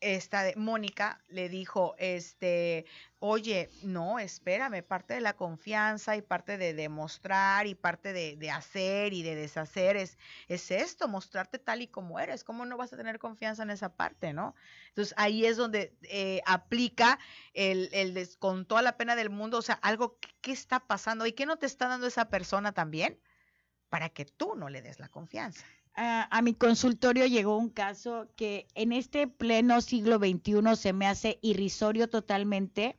[0.00, 2.86] esta de Mónica le dijo, este,
[3.18, 9.12] oye, no, espérame, parte de la confianza y parte de demostrar y parte de, hacer
[9.12, 10.16] y de deshacer es,
[10.48, 12.44] es esto, mostrarte tal y como eres.
[12.44, 14.54] ¿Cómo no vas a tener confianza en esa parte, no?
[14.88, 17.18] Entonces ahí es donde eh, aplica
[17.52, 21.26] el, el, con toda la pena del mundo, o sea, algo, ¿qué está pasando?
[21.26, 23.20] ¿Y qué no te está dando esa persona también?
[23.90, 25.64] Para que tú no le des la confianza.
[25.96, 31.38] A mi consultorio llegó un caso que en este pleno siglo XXI se me hace
[31.40, 32.96] irrisorio totalmente,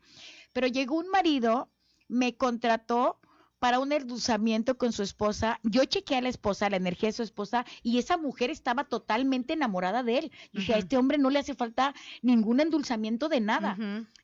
[0.51, 1.69] pero llegó un marido,
[2.07, 3.19] me contrató
[3.59, 5.59] para un endulzamiento con su esposa.
[5.63, 9.53] Yo chequeé a la esposa, la energía de su esposa, y esa mujer estaba totalmente
[9.53, 10.31] enamorada de él.
[10.51, 13.77] Dije, a este hombre no le hace falta ningún endulzamiento de nada.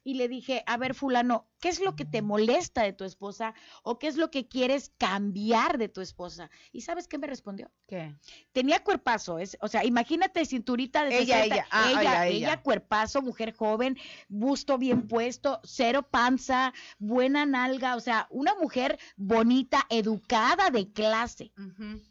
[0.03, 3.53] Y le dije, a ver, fulano, ¿qué es lo que te molesta de tu esposa
[3.83, 6.49] o qué es lo que quieres cambiar de tu esposa?
[6.71, 7.71] ¿Y sabes qué me respondió?
[7.87, 8.13] ¿Qué?
[8.51, 13.55] Tenía cuerpazo, es, o sea, imagínate cinturita de ella, ella, ah, ella, ella, cuerpazo, mujer
[13.55, 20.91] joven, busto bien puesto, cero panza, buena nalga, o sea, una mujer bonita, educada, de
[20.91, 21.51] clase.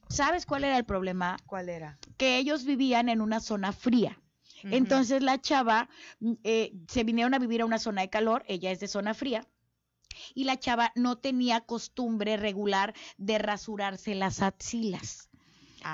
[0.08, 1.36] ¿Sabes cuál era el problema?
[1.46, 1.98] ¿Cuál era?
[2.16, 4.18] Que ellos vivían en una zona fría.
[4.64, 5.88] Entonces la chava
[6.20, 9.12] mm, eh, se vinieron a vivir a una zona de calor, ella es de zona
[9.12, 9.44] fría,
[10.34, 15.28] y la chava no tenía costumbre regular de rasurarse las axilas.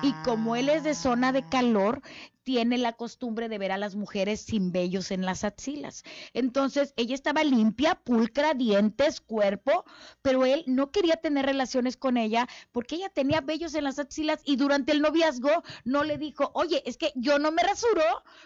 [0.03, 1.49] Y como él es de zona de ah.
[1.49, 2.03] calor,
[2.49, 6.03] tiene la costumbre de ver a las mujeres sin vellos en las axilas.
[6.33, 9.85] Entonces, ella estaba limpia, pulcra, dientes, cuerpo,
[10.23, 14.41] pero él no quería tener relaciones con ella porque ella tenía vellos en las axilas
[14.47, 18.03] y durante el noviazgo no le dijo, oye, es que yo no me rasuro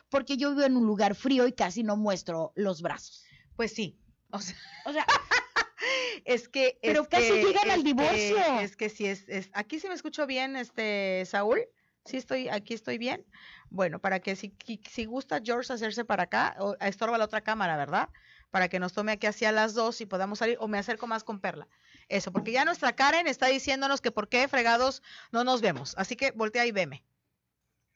[0.09, 3.23] porque yo vivo en un lugar frío y casi no muestro los brazos.
[3.55, 3.97] Pues sí.
[4.33, 5.07] O sea, o sea
[6.25, 6.77] es que.
[6.83, 8.37] Pero casi llegan al divorcio.
[8.59, 11.61] Es que sí, es, es, aquí se me escucho bien, este, Saúl.
[12.05, 13.25] Sí estoy, aquí estoy bien.
[13.71, 14.55] Bueno, para que si,
[14.91, 18.09] si gusta George hacerse para acá, o estorba la otra cámara, ¿verdad?
[18.51, 21.25] Para que nos tome aquí hacia las dos y podamos salir, o me acerco más
[21.25, 21.69] con Perla.
[22.09, 25.95] Eso, porque ya nuestra Karen está diciéndonos que por qué fregados no nos vemos.
[25.97, 27.05] Así que voltea y veme.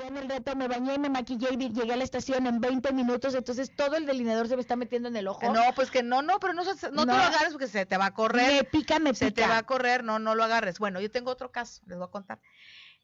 [0.06, 2.92] en el reto, me bañé y me maquillé y llegué a la estación en 20
[2.92, 5.52] minutos, entonces todo el delineador se me está metiendo en el ojo.
[5.52, 7.96] No, pues que no, no, pero no, no, no, te lo agarres porque se te
[7.96, 8.52] va a correr.
[8.52, 9.26] Me pica, me pica.
[9.26, 10.78] Se te va a correr, no, no lo agarres.
[10.78, 12.40] Bueno, yo tengo otro caso, les voy a contar.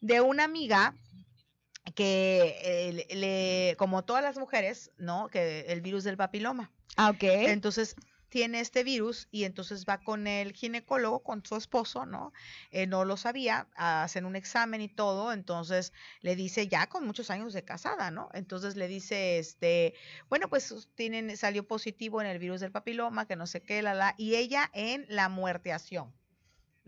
[0.00, 0.94] De una amiga
[1.94, 5.28] que eh, le, como todas las mujeres, ¿no?
[5.28, 6.70] Que el virus del papiloma.
[6.96, 7.22] Ah, ok.
[7.22, 7.96] Entonces,
[8.29, 12.33] tiene este virus y entonces va con el ginecólogo, con su esposo, ¿no?
[12.71, 17.31] Eh, no lo sabía, hacen un examen y todo, entonces le dice, ya con muchos
[17.31, 18.31] años de casada, ¿no?
[18.35, 19.95] Entonces le dice, este,
[20.29, 23.95] bueno, pues tienen, salió positivo en el virus del papiloma, que no sé qué, la,
[23.95, 26.12] la, y ella en la muerteación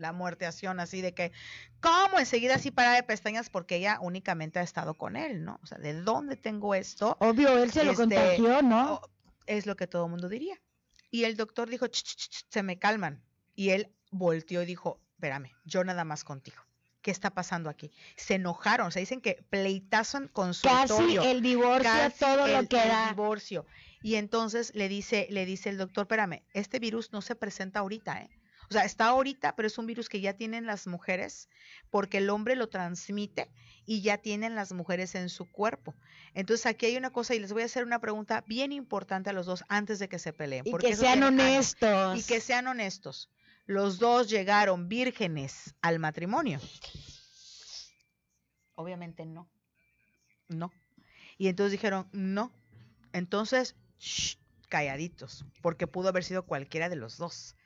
[0.01, 1.31] la muerteación, así de que,
[1.79, 2.19] ¿cómo?
[2.19, 5.59] Enseguida así para de pestañas porque ella únicamente ha estado con él, ¿no?
[5.61, 7.15] O sea, ¿de dónde tengo esto?
[7.19, 9.01] Obvio, él se lo este, contagió, ¿no?
[9.45, 10.59] Es lo que todo el mundo diría.
[11.11, 13.21] Y el doctor dijo, se me calman.
[13.55, 16.57] Y él volteó y dijo, espérame, yo nada más contigo.
[17.01, 17.91] ¿Qué está pasando aquí?
[18.15, 22.77] Se enojaron, o sea, dicen que pleitazan con su Casi el divorcio, todo lo que
[22.77, 23.09] era.
[23.09, 23.65] El divorcio.
[24.03, 28.21] Y entonces le dice, le dice el doctor, espérame, este virus no se presenta ahorita,
[28.21, 28.29] ¿eh?
[28.71, 31.49] O sea, está ahorita, pero es un virus que ya tienen las mujeres
[31.89, 33.51] porque el hombre lo transmite
[33.85, 35.93] y ya tienen las mujeres en su cuerpo.
[36.35, 39.33] Entonces aquí hay una cosa y les voy a hacer una pregunta bien importante a
[39.33, 40.65] los dos antes de que se peleen.
[40.65, 42.17] Y que sean honestos.
[42.17, 43.29] Y que sean honestos.
[43.65, 46.61] Los dos llegaron vírgenes al matrimonio.
[48.75, 49.49] Obviamente no.
[50.47, 50.71] No.
[51.37, 52.53] Y entonces dijeron, no.
[53.11, 53.75] Entonces,
[54.69, 57.57] calladitos, porque pudo haber sido cualquiera de los dos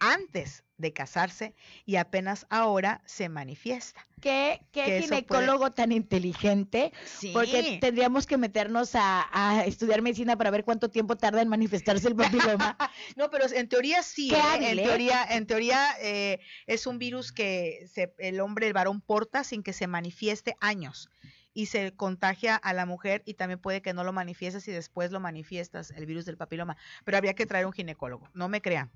[0.00, 4.06] antes de casarse y apenas ahora se manifiesta.
[4.20, 6.92] ¿Qué, qué ginecólogo tan inteligente?
[7.04, 7.30] Sí.
[7.32, 12.16] Porque tendríamos que meternos a, estudiar medicina para ver cuánto tiempo tarda en manifestarse el
[12.16, 12.76] papiloma.
[13.16, 14.32] no, pero en teoría sí.
[14.34, 14.70] ¿eh?
[14.70, 17.86] En teoría, en teoría eh, es un virus que
[18.18, 21.10] el hombre, el varón, porta sin que se manifieste años
[21.52, 25.10] y se contagia a la mujer y también puede que no lo manifiestes y después
[25.10, 26.76] lo manifiestas, el virus del papiloma.
[27.04, 28.90] Pero habría que traer un ginecólogo, no me crean.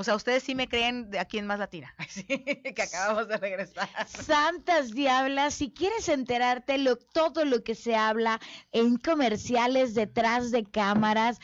[0.00, 1.94] O sea, ustedes sí me creen de aquí en Más Latina,
[2.26, 3.86] que acabamos de regresar.
[4.08, 8.40] Santas diablas, si quieres enterarte lo, todo lo que se habla
[8.72, 11.38] en comerciales detrás de cámaras,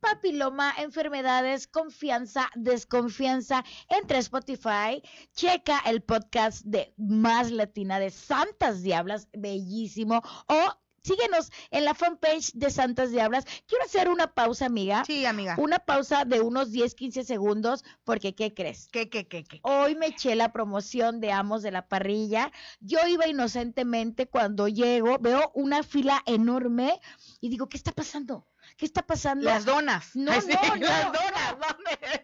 [0.00, 5.02] papiloma, enfermedades, confianza, desconfianza, entre Spotify,
[5.34, 12.52] checa el podcast de Más Latina de Santas Diablas, bellísimo, o síguenos en la fanpage
[12.54, 13.44] de Santas Diablas.
[13.66, 15.04] Quiero hacer una pausa, amiga.
[15.04, 15.56] Sí, amiga.
[15.58, 18.88] Una pausa de unos 10, 15 segundos, porque ¿qué crees?
[18.92, 19.60] ¿Qué, qué, qué, qué?
[19.62, 22.52] Hoy me eché la promoción de Amos de la Parrilla.
[22.80, 27.00] Yo iba inocentemente cuando llego, veo una fila enorme
[27.40, 28.46] y digo, ¿qué está pasando?
[28.76, 29.44] ¿Qué está pasando?
[29.44, 30.14] Las donas.
[30.14, 30.38] No, no,
[30.76, 30.86] no.
[30.86, 31.56] Las donas.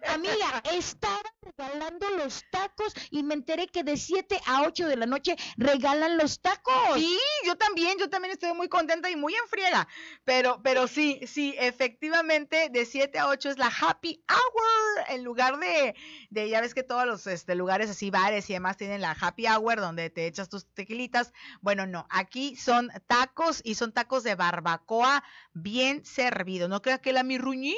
[0.09, 5.07] Amiga, estaba regalando los tacos y me enteré que de 7 a 8 de la
[5.07, 6.75] noche regalan los tacos.
[6.95, 9.87] Sí, yo también, yo también estoy muy contenta y muy en friega.
[10.25, 15.05] Pero, pero sí, sí, efectivamente, de 7 a 8 es la happy hour.
[15.09, 15.95] En lugar de,
[16.31, 19.47] de ya ves que todos los este, lugares así, bares y demás tienen la happy
[19.47, 21.33] hour donde te echas tus tequilitas.
[21.61, 25.23] Bueno, no, aquí son tacos y son tacos de barbacoa
[25.53, 26.69] bien servidos.
[26.69, 27.75] No creas que la mirruñita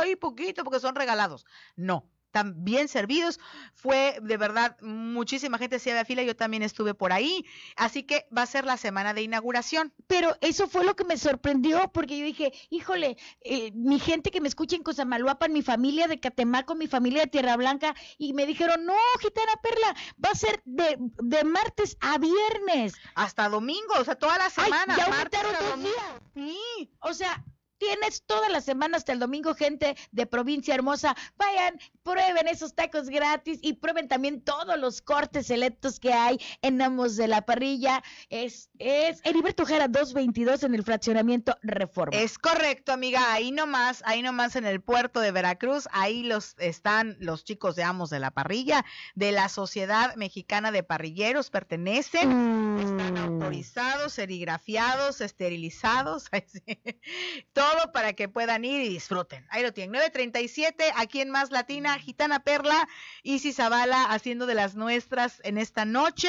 [0.00, 1.46] ahí poquito porque son regalados.
[1.76, 3.38] No, están bien servidos.
[3.74, 8.26] Fue de verdad muchísima gente se había fila, yo también estuve por ahí, así que
[8.36, 9.92] va a ser la semana de inauguración.
[10.08, 14.40] Pero eso fue lo que me sorprendió porque yo dije, híjole, eh, mi gente que
[14.40, 18.46] me escucha en Cozamaluapan, mi familia de Catemaco, mi familia de Tierra Blanca, y me
[18.46, 22.94] dijeron, no, Gitana Perla, va a ser de, de martes a viernes.
[23.14, 24.96] Hasta domingo, o sea, toda la semana.
[24.96, 26.04] ya aumentaron dos días.
[26.34, 26.90] Sí.
[26.98, 27.44] O sea,
[27.78, 31.16] Tienes toda la semana hasta el domingo, gente de provincia hermosa.
[31.36, 36.80] Vayan, prueben esos tacos gratis y prueben también todos los cortes selectos que hay en
[36.80, 38.02] Amos de la Parrilla.
[38.28, 42.16] Es, es Heriberto Jara 222 en el fraccionamiento Reforma.
[42.16, 43.32] Es correcto, amiga.
[43.32, 47.82] Ahí nomás, ahí nomás en el puerto de Veracruz, ahí los están los chicos de
[47.82, 53.16] Amos de la Parrilla, de la Sociedad Mexicana de Parrilleros, pertenecen, están mm.
[53.16, 56.26] autorizados, serigrafiados, esterilizados.
[57.64, 59.46] todo para que puedan ir y disfruten.
[59.50, 59.92] Ahí lo tienen.
[59.92, 62.88] 937, aquí en Más Latina, Gitana Perla,
[63.22, 66.28] Isis Zavala haciendo de las nuestras en esta noche.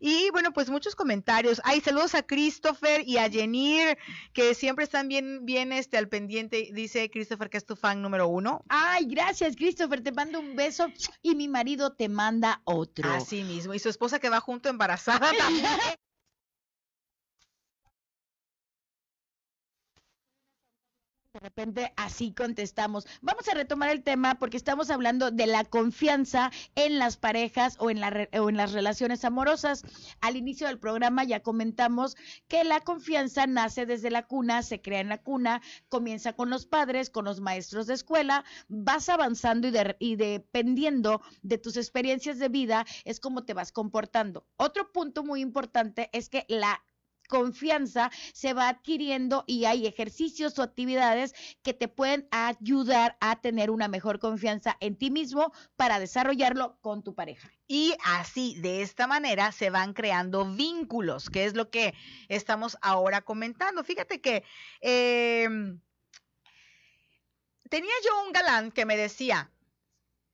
[0.00, 1.60] Y bueno, pues muchos comentarios.
[1.64, 3.98] Hay saludos a Christopher y a Jenir,
[4.32, 6.70] que siempre están bien, bien este, al pendiente.
[6.72, 8.64] Dice Christopher que es tu fan número uno.
[8.68, 10.02] Ay, gracias, Christopher.
[10.02, 10.86] Te mando un beso
[11.22, 13.10] y mi marido te manda otro.
[13.10, 13.74] Así mismo.
[13.74, 15.66] Y su esposa que va junto embarazada también.
[21.46, 23.06] repente así contestamos.
[23.22, 27.88] Vamos a retomar el tema porque estamos hablando de la confianza en las parejas o
[27.88, 29.84] en, la, o en las relaciones amorosas.
[30.20, 32.16] Al inicio del programa ya comentamos
[32.48, 36.66] que la confianza nace desde la cuna, se crea en la cuna, comienza con los
[36.66, 42.48] padres, con los maestros de escuela, vas avanzando y, y dependiendo de tus experiencias de
[42.48, 44.44] vida es como te vas comportando.
[44.56, 46.82] Otro punto muy importante es que la
[47.26, 53.70] confianza se va adquiriendo y hay ejercicios o actividades que te pueden ayudar a tener
[53.70, 57.52] una mejor confianza en ti mismo para desarrollarlo con tu pareja.
[57.68, 61.94] Y así, de esta manera, se van creando vínculos, que es lo que
[62.28, 63.82] estamos ahora comentando.
[63.82, 64.44] Fíjate que
[64.80, 65.80] em,
[67.68, 69.50] tenía yo un galán que me decía,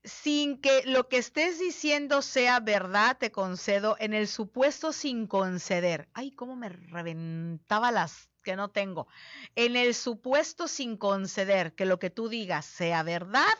[0.04, 6.08] sin que lo que estés diciendo sea verdad, te concedo en el supuesto sin conceder.
[6.12, 9.06] Ay, cómo me reventaba las que no tengo.
[9.54, 13.54] En el supuesto sin conceder que lo que tú digas sea verdad,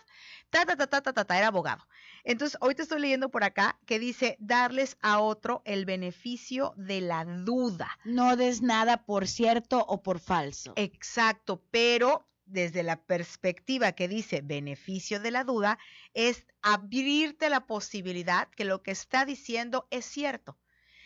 [0.51, 1.87] ta, ta, ta, ta, ta, ta, ta era abogado.
[2.25, 7.01] Entonces, hoy te estoy leyendo por acá que dice darles a otro el beneficio de
[7.01, 7.99] la duda.
[8.05, 10.73] No des nada por cierto o por falso.
[10.77, 15.79] Exacto, pero desde la perspectiva que dice beneficio de la duda,
[16.15, 20.59] es abrirte la posibilidad que lo que está diciendo es cierto.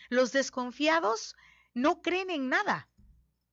[0.09, 1.35] Los desconfiados
[1.73, 2.89] no creen en nada,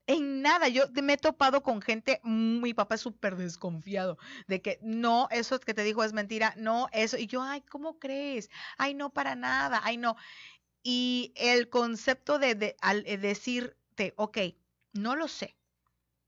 [0.07, 0.69] en nada.
[0.69, 5.61] Yo me he topado con gente, mi papá es súper desconfiado de que no, eso
[5.61, 7.17] que te dijo es mentira, no, eso.
[7.17, 8.51] Y yo, ay, ¿cómo crees?
[8.79, 10.17] Ay, no, para nada, ay, no.
[10.83, 14.39] Y el concepto de, de al eh, decirte, ok,
[14.93, 15.57] no lo sé,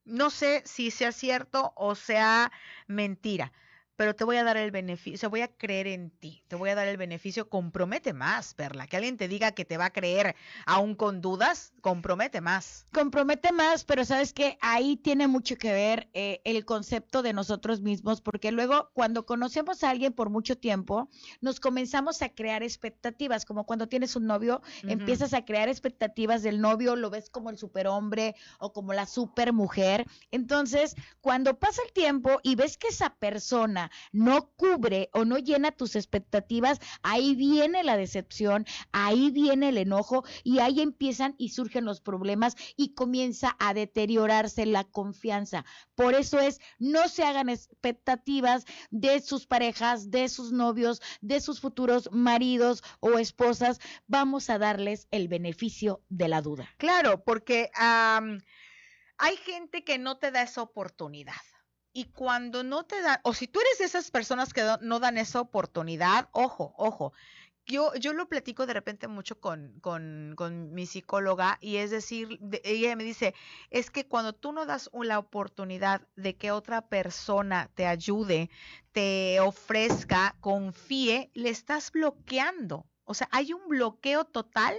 [0.06, 2.52] no sé si sea cierto o sea
[2.86, 3.52] mentira,
[3.96, 6.74] pero te voy a dar el beneficio, voy a creer en ti, te voy a
[6.74, 10.36] dar el beneficio, compromete más, Perla, que alguien te diga que te va a creer
[10.66, 12.86] aún con dudas, compromete más.
[12.92, 17.80] Compromete más, pero sabes que ahí tiene mucho que ver eh, el concepto de nosotros
[17.80, 21.08] mismos, porque luego cuando conocemos a alguien por mucho tiempo,
[21.40, 26.60] nos comenzamos a crear expectativas, como cuando tienes un novio, empiezas a crear expectativas del
[26.60, 30.06] novio, lo ves como el superhombre o como la supermujer.
[30.30, 35.72] Entonces, cuando pasa el tiempo y ves que esa persona no cubre o no llena
[35.72, 41.84] tus expectativas, ahí viene la decepción, ahí viene el enojo y ahí empiezan y surgen
[41.84, 45.64] los problemas y comienza a deteriorarse la confianza.
[45.94, 51.60] Por eso es, no se hagan expectativas de sus parejas, de sus novios, de sus
[51.60, 53.80] futuros maridos o esposas.
[54.06, 56.68] Vamos a darles el beneficio de la duda.
[56.78, 61.34] Claro, porque hay gente que no te da esa oportunidad.
[61.96, 65.16] Y cuando no te dan, o si tú eres de esas personas que no dan
[65.16, 67.14] esa oportunidad, ojo, ojo,
[67.64, 72.38] yo, yo lo platico de repente mucho con, con, con mi psicóloga y es decir,
[72.64, 73.34] ella me dice,
[73.70, 78.50] es que cuando tú no das la oportunidad de que otra persona te ayude,
[78.92, 82.84] te ofrezca, confíe, le estás bloqueando.
[83.04, 84.76] O sea, hay un bloqueo total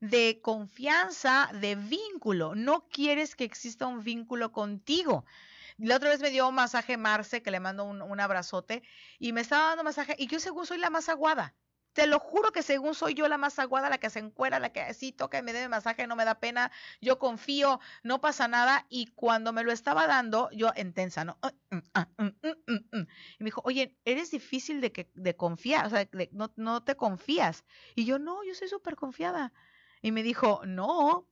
[0.00, 2.56] de confianza, de vínculo.
[2.56, 5.24] No quieres que exista un vínculo contigo.
[5.78, 8.82] La otra vez me dio un masaje Marce, que le mando un, abrazote,
[9.18, 11.54] y me estaba dando masaje, y yo según soy la más aguada.
[11.92, 14.70] Te lo juro que según soy yo la más aguada, la que se encuera, la
[14.70, 16.70] que así toca y me dé masaje, no me da pena,
[17.00, 18.86] yo confío, no pasa nada.
[18.90, 21.38] Y cuando me lo estaba dando, yo intensa, ¿no?
[21.70, 23.00] Mm, ah, mm, mm,
[23.38, 26.96] y me dijo, oye, eres difícil de, que, de confiar, o sea, no, no te
[26.96, 27.64] confías.
[27.94, 29.54] Y yo, no, yo soy súper confiada.
[30.02, 31.26] Y me dijo, no,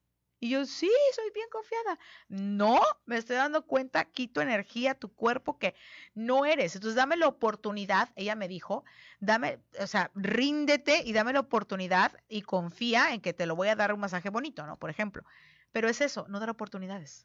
[0.45, 1.99] y yo, sí, soy bien confiada.
[2.29, 5.75] No, me estoy dando cuenta, quito energía tu cuerpo que
[6.13, 6.75] no eres.
[6.75, 8.85] Entonces, dame la oportunidad, ella me dijo,
[9.21, 13.69] dame, o sea, ríndete y dame la oportunidad y confía en que te lo voy
[13.69, 14.79] a dar un masaje bonito, ¿no?
[14.79, 15.25] Por ejemplo.
[15.73, 17.25] Pero es eso, no dar oportunidades.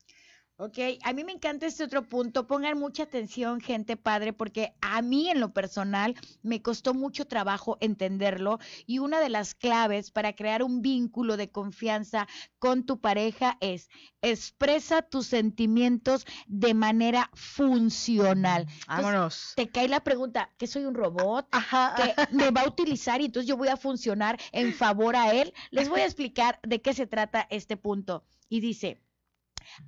[0.62, 2.46] Ok, a mí me encanta este otro punto.
[2.46, 7.78] Pongan mucha atención, gente padre, porque a mí en lo personal me costó mucho trabajo
[7.80, 13.58] entenderlo y una de las claves para crear un vínculo de confianza con tu pareja
[13.62, 13.88] es
[14.22, 18.68] expresa tus sentimientos de manera funcional.
[18.86, 19.54] Vámonos.
[19.56, 21.48] te cae la pregunta, ¿que soy un robot?
[21.52, 21.96] Ajá.
[21.96, 25.54] ¿Que me va a utilizar y entonces yo voy a funcionar en favor a él?
[25.72, 28.26] Les voy a explicar de qué se trata este punto.
[28.50, 29.00] Y dice,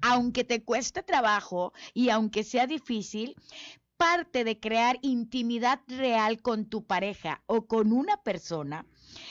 [0.02, 3.36] aunque te cueste trabajo y aunque sea difícil,
[3.98, 8.86] parte de crear intimidad real con tu pareja o con una persona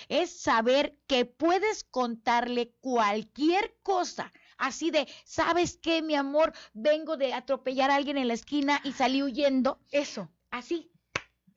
[0.09, 4.32] es saber que puedes contarle cualquier cosa.
[4.59, 6.53] Así de, ¿sabes qué, mi amor?
[6.74, 9.80] Vengo de atropellar a alguien en la esquina y salí huyendo.
[9.91, 10.89] Eso, así.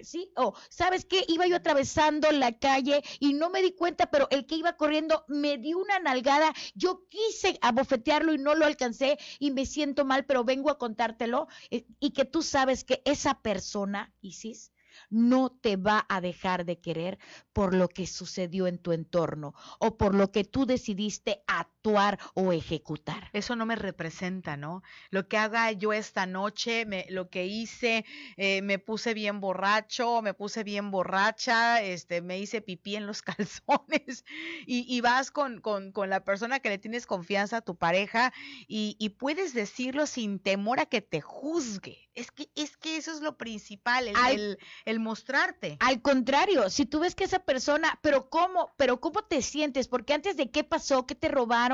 [0.03, 0.31] ¿Sí?
[0.35, 1.25] O, ¿sabes qué?
[1.27, 5.25] Iba yo atravesando la calle y no me di cuenta, pero el que iba corriendo
[5.27, 6.53] me dio una nalgada.
[6.75, 11.47] Yo quise abofetearlo y no lo alcancé y me siento mal, pero vengo a contártelo
[11.69, 14.71] eh, y que tú sabes que esa persona, Isis,
[15.09, 17.19] no te va a dejar de querer
[17.51, 21.43] por lo que sucedió en tu entorno o por lo que tú decidiste
[21.83, 23.29] actuar o ejecutar.
[23.33, 24.83] Eso no me representa, ¿no?
[25.09, 28.05] Lo que haga yo esta noche, me, lo que hice,
[28.37, 33.21] eh, me puse bien borracho, me puse bien borracha, este, me hice pipí en los
[33.21, 34.23] calzones
[34.65, 38.31] y, vas con, con, con, la persona que le tienes confianza, a tu pareja,
[38.67, 42.03] y, y puedes decirlo sin temor a que te juzgue.
[42.15, 45.77] Es que, es que eso es lo principal, el, el, mostrarte.
[45.79, 48.71] Al contrario, si tú ves que esa persona, pero ¿cómo?
[48.77, 49.87] Pero ¿cómo te sientes?
[49.87, 51.72] Porque antes de qué pasó, qué te robaron,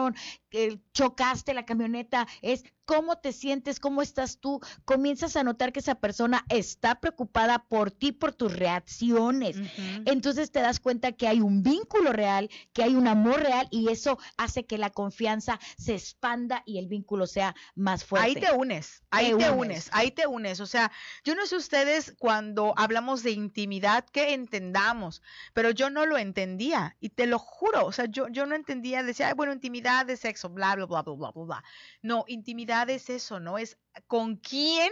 [0.50, 5.80] que chocaste la camioneta, es cómo te sientes, cómo estás tú, comienzas a notar que
[5.80, 9.58] esa persona está preocupada por ti, por tus reacciones.
[10.06, 13.90] Entonces te das cuenta que hay un vínculo real, que hay un amor real y
[13.90, 18.26] eso hace que la confianza se expanda y el vínculo sea más fuerte.
[18.26, 19.90] Ahí te unes, ahí te, unes.
[19.94, 20.60] ahí te unes.
[20.60, 20.92] O sea,
[21.24, 25.22] yo no sé ustedes cuando hablamos de intimidad que entendamos,
[25.54, 29.04] pero yo no lo entendía y te lo juro, o sea, yo, yo no entendía,
[29.04, 31.64] decía, bueno, intimidad de sexo, bla, bla, bla, bla, bla, bla.
[32.02, 33.58] No, intimidad es eso, ¿no?
[33.58, 33.78] Es
[34.08, 34.92] con quién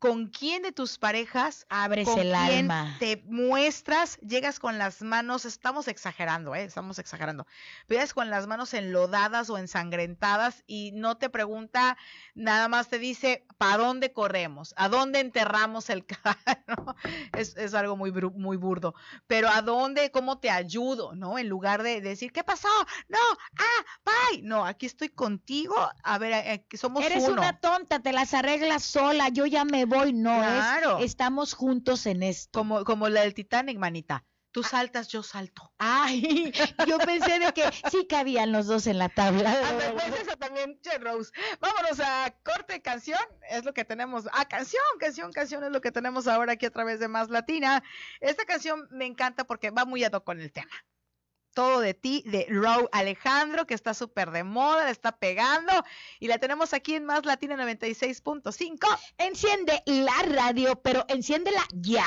[0.00, 5.88] con quién de tus parejas abres el alma, te muestras, llegas con las manos, estamos
[5.88, 6.64] exagerando, ¿eh?
[6.64, 7.46] estamos exagerando,
[7.86, 11.98] pero llegas con las manos enlodadas o ensangrentadas y no te pregunta,
[12.34, 14.72] nada más te dice, ¿para dónde corremos?
[14.78, 16.96] ¿A dónde enterramos el carro?
[17.36, 18.94] es, es, algo muy, muy burdo,
[19.26, 21.14] pero ¿a dónde, cómo te ayudo?
[21.14, 21.38] ¿No?
[21.38, 22.68] En lugar de decir, ¿qué pasó?
[23.08, 23.18] No,
[23.58, 23.84] ah,
[24.30, 24.40] bye.
[24.40, 29.28] No, aquí estoy contigo, a ver, eh, somos Eres una tonta, te las arreglas sola,
[29.28, 30.98] yo ya me voy, no claro.
[30.98, 32.58] es, estamos juntos en esto.
[32.58, 34.24] Como, como la del Titanic, manita.
[34.52, 34.68] Tú ah.
[34.68, 35.72] saltas, yo salto.
[35.78, 36.52] Ay,
[36.88, 39.56] yo pensé de que sí cabían los dos en la tabla.
[39.92, 41.30] pues eso también, Che Rose.
[41.60, 44.26] Vámonos a corte canción, es lo que tenemos.
[44.32, 47.82] Ah, canción, canción, canción es lo que tenemos ahora aquí a través de Más Latina.
[48.20, 50.72] Esta canción me encanta porque va muy ad hoc con el tema.
[51.54, 55.72] Todo de ti, de Row Alejandro, que está súper de moda, la está pegando.
[56.18, 58.98] Y la tenemos aquí en Más Latina 96.5.
[59.18, 62.06] Enciende la radio, pero enciéndela ya.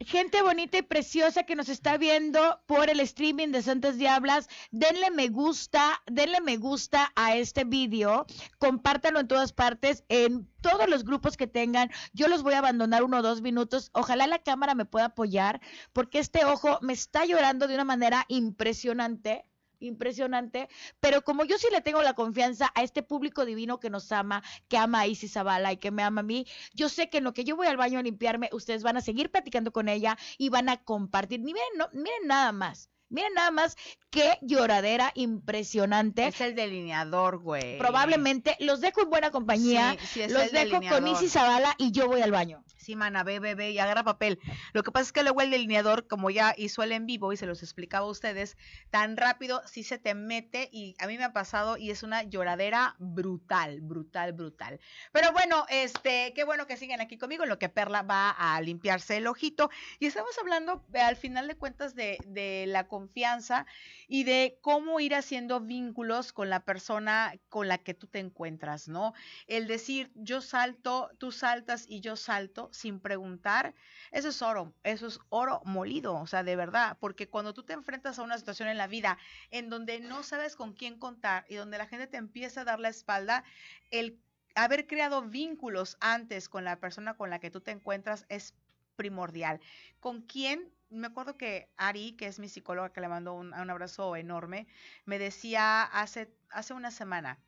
[0.00, 5.10] Gente bonita y preciosa que nos está viendo por el streaming de Santas Diablas, denle
[5.10, 8.26] me gusta, denle me gusta a este vídeo,
[8.58, 11.90] compártanlo en todas partes, en todos los grupos que tengan.
[12.14, 13.90] Yo los voy a abandonar uno o dos minutos.
[13.92, 15.60] Ojalá la cámara me pueda apoyar,
[15.92, 19.44] porque este ojo me está llorando de una manera impresionante
[19.80, 20.68] impresionante,
[21.00, 24.42] pero como yo sí le tengo la confianza a este público divino que nos ama,
[24.68, 27.24] que ama a Isis Zavala y que me ama a mí, yo sé que en
[27.24, 30.16] lo que yo voy al baño a limpiarme, ustedes van a seguir platicando con ella
[30.38, 31.40] y van a compartir.
[31.40, 32.88] Miren, no, miren nada más.
[33.08, 33.76] Miren nada más
[34.10, 36.26] qué lloradera impresionante.
[36.26, 37.78] Es el delineador, güey.
[37.78, 39.96] Probablemente los dejo en buena compañía.
[40.28, 42.64] los dejo con Isis Zavala y yo voy al baño.
[42.76, 44.38] Sí, mana, ve, ve, ve y agarra papel.
[44.74, 47.38] Lo que pasa es que luego el delineador, como ya hizo el en vivo y
[47.38, 48.58] se los explicaba a ustedes,
[48.90, 52.24] tan rápido sí se te mete y a mí me ha pasado y es una
[52.24, 54.80] lloradera brutal, brutal, brutal.
[55.12, 58.60] Pero bueno, este, qué bueno que siguen aquí conmigo en lo que Perla va a
[58.60, 59.70] limpiarse el ojito.
[59.98, 63.66] Y estamos hablando eh, al final de cuentas de, de la confianza
[64.06, 68.86] y de cómo ir haciendo vínculos con la persona con la que tú te encuentras,
[68.86, 69.14] ¿no?
[69.48, 73.74] El decir, yo salto, tú saltas y yo salto sin preguntar,
[74.12, 77.72] eso es oro, eso es oro molido, o sea, de verdad, porque cuando tú te
[77.72, 79.18] enfrentas a una situación en la vida
[79.50, 82.78] en donde no sabes con quién contar y donde la gente te empieza a dar
[82.78, 83.42] la espalda,
[83.90, 84.20] el
[84.54, 88.54] haber creado vínculos antes con la persona con la que tú te encuentras es
[88.96, 89.60] primordial.
[90.00, 90.72] ¿Con quién?
[90.90, 94.66] Me acuerdo que Ari, que es mi psicóloga, que le mando un, un abrazo enorme,
[95.04, 97.38] me decía hace, hace una semana,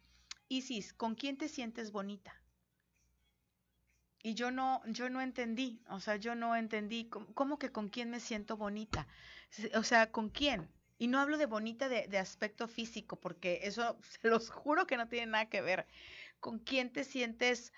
[0.48, 2.40] Isis, ¿con quién te sientes bonita?
[4.26, 8.10] y yo no, yo no entendí, o sea, yo no entendí cómo, que con quién
[8.10, 9.06] me siento bonita,
[9.76, 10.68] o sea, con quién.
[10.98, 14.96] Y no hablo de bonita de, de, aspecto físico, porque eso se los juro que
[14.96, 15.86] no tiene nada que ver.
[16.40, 17.72] ¿Con quién te sientes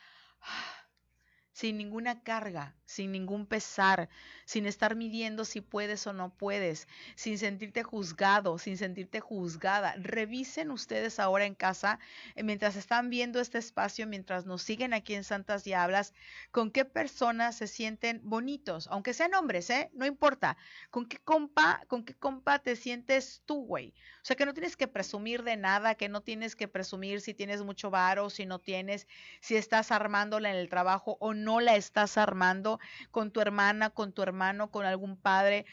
[1.59, 4.09] sin ninguna carga, sin ningún pesar,
[4.45, 6.87] sin estar midiendo si puedes o no puedes,
[7.17, 9.97] sin sentirte juzgado, sin sentirte juzgada.
[9.97, 11.99] Revisen ustedes ahora en casa,
[12.37, 16.15] eh, mientras están viendo este espacio, mientras nos siguen aquí en Santas Diablas,
[16.53, 19.91] con qué personas se sienten bonitos, aunque sean hombres, ¿eh?
[19.95, 20.57] No importa.
[20.91, 23.95] ¿Con qué compa, con qué compa te sientes tú, güey?
[24.23, 27.35] O sea, que no tienes que presumir de nada, que no tienes que presumir si
[27.35, 29.09] tienes mucho varo, si no tienes,
[29.41, 32.79] si estás armándola en el trabajo o no no la estás armando
[33.11, 35.65] con tu hermana, con tu hermano, con algún padre.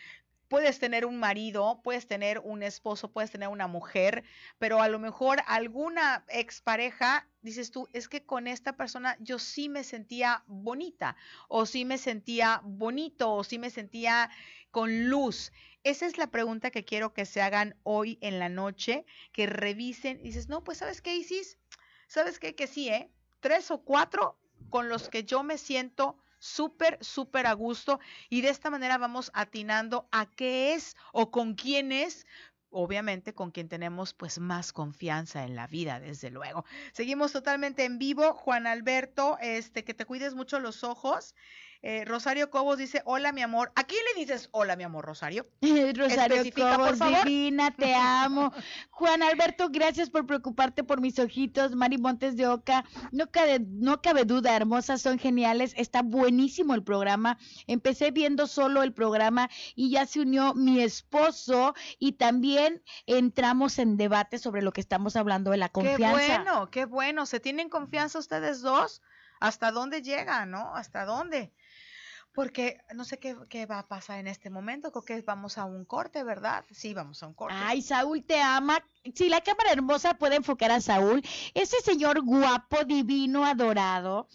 [0.47, 4.23] Puedes tener un marido, puedes tener un esposo, puedes tener una mujer,
[4.57, 9.67] pero a lo mejor alguna expareja, dices tú, es que con esta persona yo sí
[9.67, 11.17] me sentía bonita,
[11.49, 14.29] o sí me sentía bonito, o sí me sentía
[14.71, 15.51] con luz.
[15.83, 20.23] Esa es la pregunta que quiero que se hagan hoy en la noche, que revisen.
[20.23, 21.57] Dices, no, pues sabes qué, Isis,
[22.07, 23.11] sabes qué, que sí, ¿eh?
[23.41, 27.99] Tres o cuatro con los que yo me siento súper, súper a gusto
[28.29, 32.25] y de esta manera vamos atinando a qué es o con quién es
[32.75, 36.65] obviamente con quien tenemos pues más confianza en la vida, desde luego.
[36.91, 41.35] Seguimos totalmente en vivo, Juan Alberto, este que te cuides mucho los ojos
[41.87, 43.71] eh, Rosario Cobos dice, hola mi amor.
[43.75, 45.45] ¿A quién le dices hola mi amor, Rosario?
[45.95, 48.51] Rosario Cobos, divina, te amo.
[48.89, 51.75] Juan Alberto, gracias por preocuparte por mis ojitos.
[51.75, 55.75] Mari Montes de Oca, no cabe, no cabe duda, hermosas, son geniales.
[55.77, 57.37] Está buenísimo el programa.
[57.67, 63.97] Empecé viendo solo el programa y ya se unió mi esposo y también entramos en
[63.97, 66.19] debate sobre lo que estamos hablando de la confianza.
[66.19, 67.27] Qué bueno, qué bueno.
[67.27, 69.03] ¿Se tienen confianza ustedes dos?
[69.39, 70.75] ¿Hasta dónde llega, no?
[70.75, 71.53] ¿Hasta dónde?
[72.35, 74.91] Porque no sé qué, va a pasar en este momento.
[74.91, 76.65] Creo que vamos a un corte, ¿verdad?
[76.71, 77.55] Sí, vamos a un corte.
[77.57, 78.83] Ay, Saúl te ama.
[79.13, 81.21] Si la cámara hermosa puede enfocar a Saúl,
[81.53, 84.27] ese señor guapo, divino, adorado,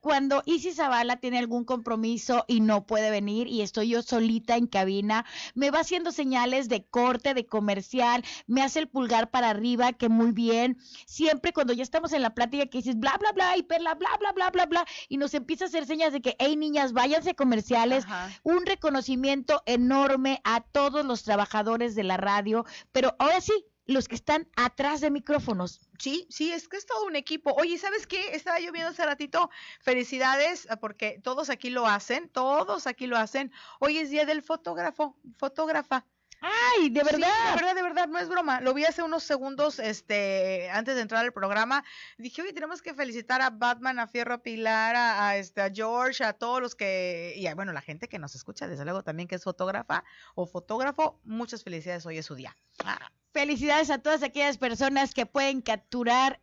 [0.00, 4.66] cuando Isis Zavala tiene algún compromiso y no puede venir y estoy yo solita en
[4.66, 5.24] cabina,
[5.54, 10.08] me va haciendo señales de corte, de comercial, me hace el pulgar para arriba, que
[10.08, 10.78] muy bien.
[11.06, 14.10] Siempre cuando ya estamos en la plática que dices bla, bla, bla, y perla, bla,
[14.20, 17.34] bla, bla, bla, bla, y nos empieza a hacer señas de que, hey niñas, váyanse
[17.34, 18.04] comerciales.
[18.42, 23.52] Un reconocimiento enorme a todos los trabajadores de la radio, pero ahora sí,
[23.88, 25.80] los que están atrás de micrófonos.
[25.98, 27.54] Sí, sí, es que es todo un equipo.
[27.54, 28.36] Oye, ¿sabes qué?
[28.36, 29.50] Estaba yo viendo hace ratito.
[29.80, 33.50] Felicidades, ah, porque todos aquí lo hacen, todos aquí lo hacen.
[33.80, 36.04] Hoy es día del fotógrafo, fotógrafa.
[36.40, 37.28] Ay, de verdad.
[37.28, 38.60] de verdad, de verdad, no es broma.
[38.60, 41.84] Lo vi hace unos segundos, este, antes de entrar al programa.
[42.16, 46.32] Dije, oye, tenemos que felicitar a Batman, a Fierro Pilar, a, este, a George, a
[46.32, 49.44] todos los que, y bueno, la gente que nos escucha, desde luego también que es
[49.44, 51.20] fotógrafa o fotógrafo.
[51.24, 52.56] Muchas felicidades, hoy es su día.
[52.84, 53.10] Ah.
[53.32, 56.40] Felicidades a todas aquellas personas que pueden capturar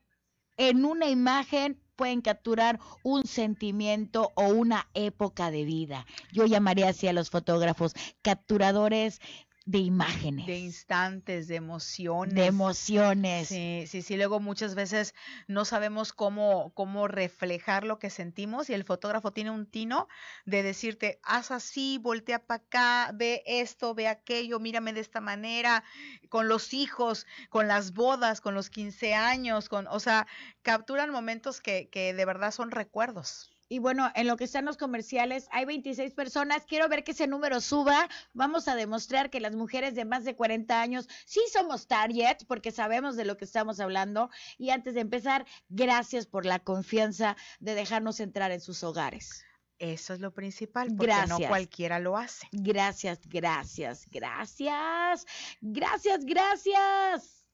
[0.57, 6.05] en una imagen pueden capturar un sentimiento o una época de vida.
[6.31, 9.21] Yo llamaría así a los fotógrafos capturadores
[9.65, 10.45] de imágenes.
[10.45, 12.35] De instantes, de emociones.
[12.35, 13.47] De emociones.
[13.47, 14.15] Sí, sí, sí.
[14.15, 15.15] Luego muchas veces
[15.47, 20.07] no sabemos cómo, cómo reflejar lo que sentimos y el fotógrafo tiene un tino
[20.45, 25.83] de decirte, haz así, voltea para acá, ve esto, ve aquello, mírame de esta manera,
[26.29, 30.27] con los hijos, con las bodas, con los 15 años, con, o sea,
[30.61, 33.54] capturan momentos que, que de verdad son recuerdos.
[33.67, 36.65] Y bueno, en lo que están los comerciales, hay 26 personas.
[36.65, 38.07] Quiero ver que ese número suba.
[38.33, 42.71] Vamos a demostrar que las mujeres de más de 40 años sí somos target, porque
[42.71, 44.29] sabemos de lo que estamos hablando.
[44.57, 49.43] Y antes de empezar, gracias por la confianza de dejarnos entrar en sus hogares.
[49.79, 51.39] Eso es lo principal, porque gracias.
[51.39, 52.47] no cualquiera lo hace.
[52.51, 55.25] Gracias, gracias, gracias.
[55.59, 57.44] Gracias, gracias.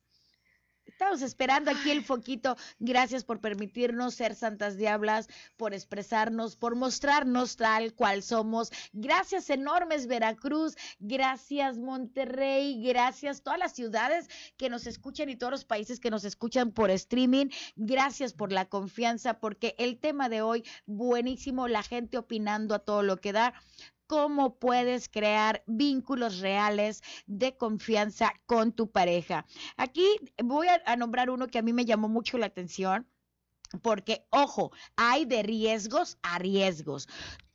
[1.01, 2.55] Estamos esperando aquí el foquito.
[2.77, 8.69] Gracias por permitirnos ser santas diablas, por expresarnos, por mostrarnos tal cual somos.
[8.93, 14.27] Gracias enormes Veracruz, gracias Monterrey, gracias todas las ciudades
[14.57, 17.47] que nos escuchan y todos los países que nos escuchan por streaming.
[17.75, 23.01] Gracias por la confianza, porque el tema de hoy, buenísimo, la gente opinando a todo
[23.01, 23.55] lo que da
[24.11, 29.45] cómo puedes crear vínculos reales de confianza con tu pareja.
[29.77, 30.05] Aquí
[30.43, 33.07] voy a, nombrar uno que a mí me llamó mucho la atención.
[33.81, 37.07] Porque, ojo, hay de riesgos a riesgos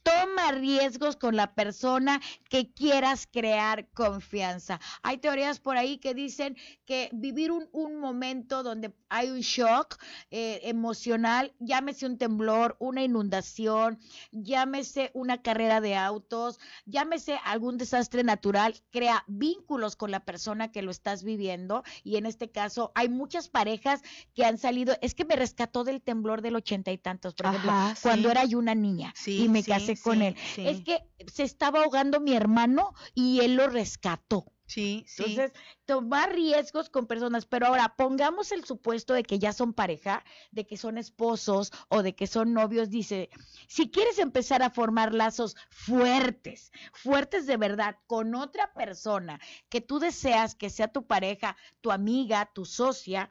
[0.07, 4.79] toma riesgos con la persona que quieras crear confianza.
[5.03, 9.97] Hay teorías por ahí que dicen que vivir un, momento donde hay un shock
[10.31, 13.99] eh, emocional, llámese un temblor, una inundación,
[14.31, 20.83] llámese una carrera de autos, llámese algún desastre natural, crea vínculos con la persona que
[20.83, 21.83] lo estás viviendo.
[22.05, 24.03] Y en este caso hay muchas parejas
[24.35, 27.73] que han salido, es que me rescató del temblor del ochenta y tantos, por ejemplo,
[28.03, 30.37] cuando era yo una niña y me casé con él.
[30.57, 34.53] Es que se estaba ahogando mi hermano y él lo rescató.
[34.67, 35.23] Sí, sí.
[35.25, 35.53] Entonces,
[35.85, 40.67] tomar riesgos con personas, pero ahora pongamos el supuesto de que ya son pareja, de
[40.67, 43.31] que son esposos o de que son novios, dice,
[43.69, 50.01] si quieres empezar a formar lazos fuertes, fuertes de verdad con otra persona que tú
[50.01, 53.31] deseas que sea tu pareja, tu amiga, tu socia,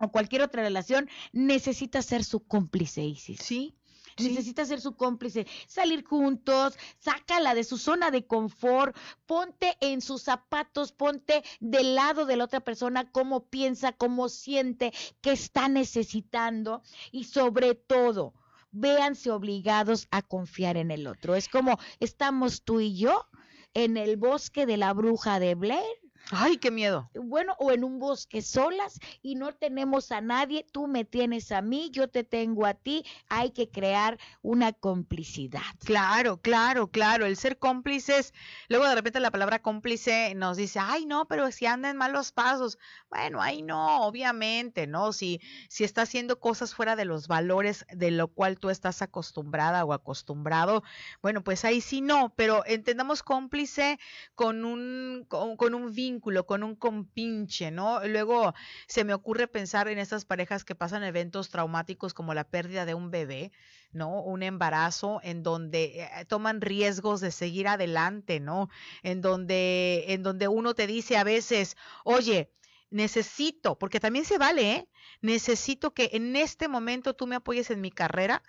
[0.00, 3.38] o cualquier otra relación, necesitas ser su cómplice, Isis.
[3.40, 3.76] Sí,
[4.22, 8.96] necesita ser su cómplice, salir juntos, sácala de su zona de confort,
[9.26, 14.92] ponte en sus zapatos, ponte del lado de la otra persona, cómo piensa, cómo siente,
[15.20, 18.34] qué está necesitando y sobre todo,
[18.72, 21.34] véanse obligados a confiar en el otro.
[21.34, 23.26] Es como estamos tú y yo
[23.74, 25.99] en el bosque de la bruja de Blair
[26.32, 27.10] Ay, qué miedo.
[27.14, 31.60] Bueno, o en un bosque solas y no tenemos a nadie, tú me tienes a
[31.60, 35.60] mí, yo te tengo a ti, hay que crear una complicidad.
[35.84, 38.32] Claro, claro, claro, el ser cómplices,
[38.68, 42.30] luego de repente la palabra cómplice nos dice, ay, no, pero si anda en malos
[42.30, 42.78] pasos.
[43.10, 45.12] Bueno, ahí no, obviamente, ¿no?
[45.12, 49.84] Si, si está haciendo cosas fuera de los valores de lo cual tú estás acostumbrada
[49.84, 50.84] o acostumbrado,
[51.22, 53.98] bueno, pues ahí sí no, pero entendamos cómplice
[54.36, 58.06] con un, con, con un vínculo con un compinche, ¿no?
[58.06, 58.54] Luego
[58.86, 62.94] se me ocurre pensar en estas parejas que pasan eventos traumáticos como la pérdida de
[62.94, 63.52] un bebé,
[63.92, 64.22] ¿no?
[64.22, 68.68] Un embarazo en donde eh, toman riesgos de seguir adelante, ¿no?
[69.02, 72.52] En donde, en donde uno te dice a veces, oye,
[72.90, 74.88] necesito, porque también se vale, ¿eh?
[75.20, 78.42] Necesito que en este momento tú me apoyes en mi carrera,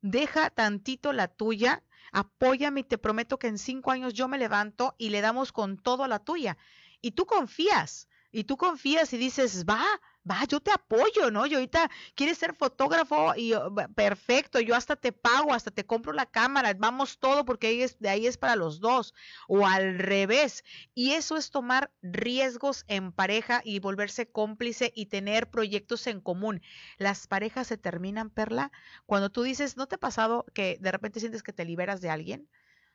[0.00, 4.94] deja tantito la tuya, apóyame y te prometo que en cinco años yo me levanto
[4.98, 6.58] y le damos con todo a la tuya
[7.02, 9.84] y tú confías, y tú confías y dices, va,
[10.28, 11.46] va, yo te apoyo, ¿no?
[11.46, 16.12] Yo ahorita quieres ser fotógrafo y oh, perfecto, yo hasta te pago, hasta te compro
[16.14, 19.12] la cámara, vamos todo porque ahí es, de ahí es para los dos,
[19.48, 20.64] o al revés.
[20.94, 26.62] Y eso es tomar riesgos en pareja y volverse cómplice y tener proyectos en común.
[26.96, 28.72] Las parejas se terminan, Perla,
[29.06, 32.10] cuando tú dices, ¿no te ha pasado que de repente sientes que te liberas de
[32.10, 32.48] alguien?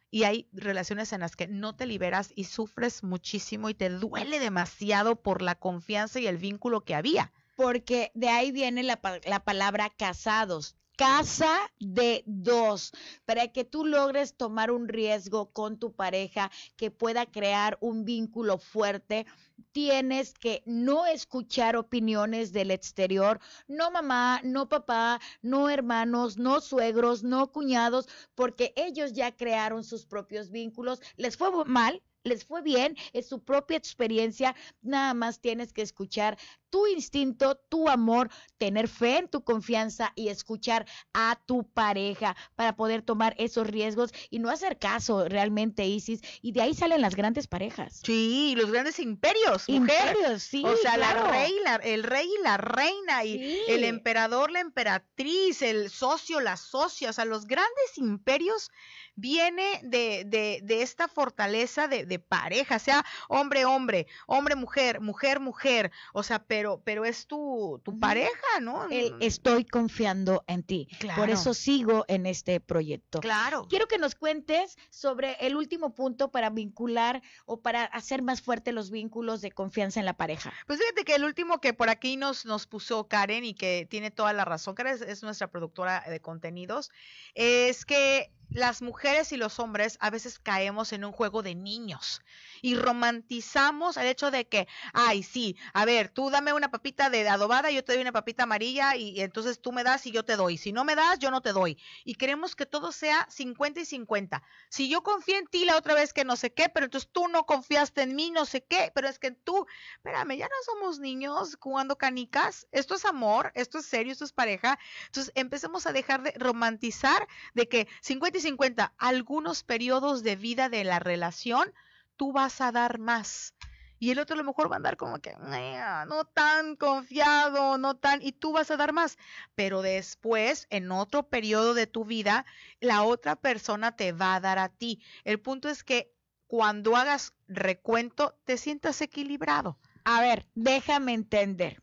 [0.10, 4.40] Y hay relaciones en las que no te liberas y sufres muchísimo y te duele
[4.40, 7.32] demasiado por la confianza y el vínculo que había.
[7.56, 12.92] Porque de ahí viene la, la palabra casados casa de dos,
[13.26, 18.58] para que tú logres tomar un riesgo con tu pareja que pueda crear un vínculo
[18.58, 19.26] fuerte
[19.72, 27.24] tienes que no escuchar opiniones del exterior, no mamá, no papá, no hermanos, no suegros,
[27.24, 32.96] no cuñados, porque ellos ya crearon sus propios vínculos, les fue mal, les fue bien,
[33.14, 36.38] es su propia experiencia, nada más tienes que escuchar
[36.70, 42.76] tu instinto, tu amor, tener fe en tu confianza y escuchar a tu pareja para
[42.76, 46.22] poder tomar esos riesgos y no hacer caso realmente, Isis.
[46.42, 48.02] Y de ahí salen las grandes parejas.
[48.04, 49.68] Sí, los grandes imperios.
[49.68, 50.64] Imperios, sí.
[50.66, 51.54] O sea, la rey,
[51.84, 57.14] el rey y la reina, y el emperador, la emperatriz, el socio, la socia, o
[57.14, 58.72] sea, los grandes imperios
[59.18, 65.40] viene de, de, de esta fortaleza de, de, pareja, sea hombre, hombre, hombre, mujer, mujer,
[65.40, 68.90] mujer, o sea, pero, pero es tu, tu pareja, ¿no?
[68.90, 70.88] El estoy confiando en ti.
[71.16, 73.20] Por eso sigo en este proyecto.
[73.20, 73.68] Claro.
[73.70, 78.72] Quiero que nos cuentes sobre el último punto para vincular o para hacer más fuerte
[78.72, 80.54] los vínculos de confianza en la pareja.
[80.66, 84.12] Pues fíjate que el último que por aquí nos, nos puso Karen y que tiene
[84.12, 86.92] toda la razón, Karen es nuestra productora de contenidos,
[87.34, 92.22] es que las mujeres y los hombres a veces caemos en un juego de niños
[92.62, 97.28] y romantizamos el hecho de que, ay, sí, a ver, tú dame una papita de
[97.28, 100.36] adobada, yo te doy una papita amarilla y, entonces tú me das y yo te
[100.36, 100.58] doy.
[100.58, 101.78] Si no me das, yo no te doy.
[102.04, 104.44] Y queremos que todo sea 50 y 50.
[104.70, 107.28] Si yo confié en ti la otra vez que no sé qué, pero entonces tú
[107.28, 109.66] no confiaste en mí, no sé qué, pero es que tú,
[109.98, 112.68] espérame, ya no somos niños jugando canicas.
[112.72, 114.80] Esto es amor, esto es serio, esto es pareja.
[115.06, 120.70] Entonces empecemos a dejar de romantizar de que 50 y 50, algunos periodos de vida
[120.70, 121.74] de la relación
[122.16, 123.54] tú vas a dar más.
[124.00, 127.96] Y el otro a lo mejor va a andar como que no tan confiado, no
[127.96, 129.18] tan, y tú vas a dar más.
[129.56, 132.46] Pero después, en otro periodo de tu vida,
[132.80, 135.02] la otra persona te va a dar a ti.
[135.24, 136.14] El punto es que
[136.46, 139.80] cuando hagas recuento, te sientas equilibrado.
[140.04, 141.82] A ver, déjame entender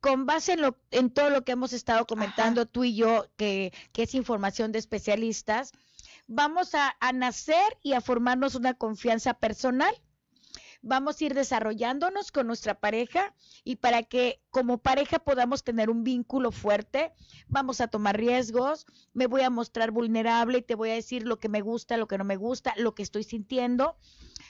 [0.00, 3.72] con base en, lo, en, todo lo que hemos estado comentando tú y yo, que,
[3.92, 5.72] que, es información de especialistas,
[6.28, 9.92] vamos a, nacer y a formarnos una confianza personal.
[10.80, 16.04] Vamos a ir desarrollándonos con nuestra pareja y para que como pareja podamos tener un
[16.04, 17.12] vínculo fuerte,
[17.48, 21.40] vamos a tomar riesgos, me voy a mostrar vulnerable y te voy a decir lo
[21.40, 23.96] que me gusta, lo que no me gusta, lo que estoy sintiendo.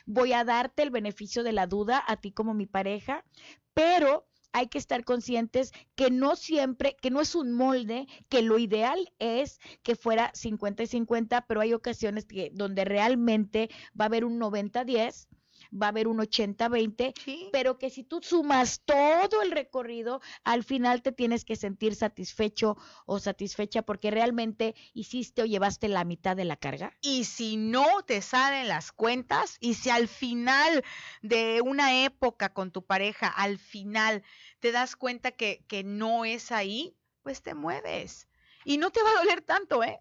[0.05, 3.25] Voy a darte el beneficio de la duda a ti como mi pareja,
[3.73, 4.28] pero
[4.59, 9.13] hay que estar conscientes que no siempre, que no es un molde, que lo ideal
[9.19, 14.25] es que fuera 50 y 50, pero hay ocasiones que, donde realmente va a haber
[14.25, 15.29] un 90-10
[15.71, 21.03] va a haber un 80-20, pero que si tú sumas todo el recorrido, al final
[21.03, 26.45] te tienes que sentir satisfecho o satisfecha porque realmente hiciste o llevaste la mitad de
[26.45, 26.93] la carga.
[27.01, 30.85] Y si no te salen las cuentas y si al final
[31.23, 34.23] de una época con tu pareja, al final
[34.61, 38.29] te das cuenta que, que no es ahí, pues te mueves.
[38.65, 40.01] Y no te va a doler tanto, ¿eh?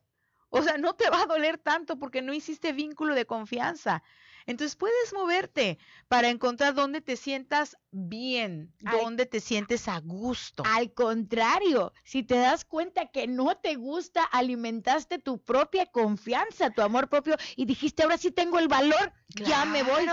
[0.49, 4.03] O sea, no te va a doler tanto porque no hiciste vínculo de confianza.
[4.45, 5.77] Entonces puedes moverte
[6.07, 10.63] para encontrar dónde te sientas bien, dónde te sientes a gusto.
[10.65, 16.81] Al contrario, si te das cuenta que no te gusta, alimentaste tu propia confianza, tu
[16.81, 20.05] amor propio y dijiste, ahora sí tengo el valor, ya me voy.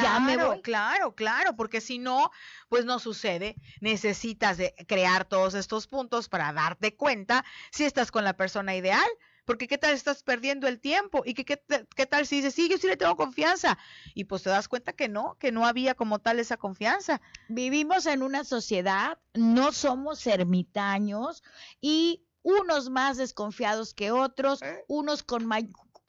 [0.00, 0.62] Claro, ya me voy.
[0.62, 2.30] claro, claro, porque si no,
[2.68, 3.56] pues no sucede.
[3.80, 9.08] Necesitas de crear todos estos puntos para darte cuenta si estás con la persona ideal
[9.44, 12.78] porque qué tal estás perdiendo el tiempo y que, qué, tal si dices, sí, yo
[12.78, 13.78] sí le tengo confianza.
[14.14, 17.20] Y pues te das cuenta que no, que no había como tal esa confianza.
[17.48, 21.42] Vivimos en una sociedad, no somos ermitaños
[21.80, 24.84] y unos más desconfiados que otros, ¿Eh?
[24.88, 25.46] unos con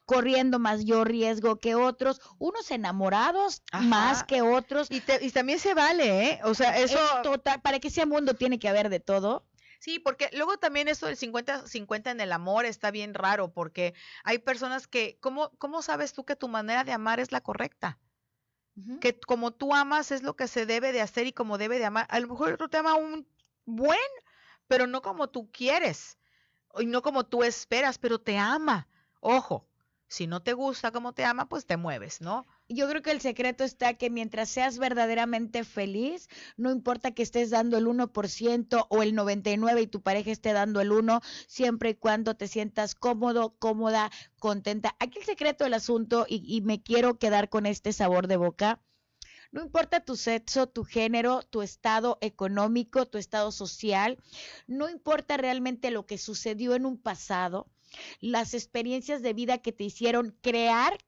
[0.04, 4.90] corriendo más yo riesgo que otros, unos enamorados más que otros.
[4.90, 6.40] Y, y, también se vale, ¿eh?
[6.44, 6.98] O sea, eso...
[7.22, 9.46] total, para que sea mundo tiene que haber de todo.
[9.84, 13.92] Sí, porque luego también eso del 50-50 en el amor está bien raro, porque
[14.22, 17.98] hay personas que, ¿cómo, ¿cómo sabes tú que tu manera de amar es la correcta?
[19.00, 21.84] Que como tú amas es lo que se debe de hacer y como debe de
[21.84, 22.06] amar.
[22.08, 23.28] A lo mejor otro te ama un
[23.66, 24.00] buen,
[24.66, 26.18] pero no como tú quieres,
[26.78, 28.88] y no como tú esperas, pero te ama.
[29.20, 29.68] Ojo,
[30.08, 32.46] si no te gusta como te ama, pues te mueves, ¿no?
[32.68, 37.50] Yo creo que el secreto está que mientras seas verdaderamente feliz, no importa que estés
[37.50, 41.94] dando el 1% o el 99% y tu pareja esté dando el 1, siempre y
[41.94, 44.96] cuando te sientas cómodo, cómoda, contenta.
[44.98, 48.80] Aquí el secreto del asunto, y, y me quiero quedar con este sabor de boca,
[49.54, 54.18] no importa tu sexo, tu género, tu estado económico, tu estado social,
[54.66, 57.68] no importa realmente lo que sucedió en un pasado,
[58.20, 60.98] las experiencias de vida que te hicieron crear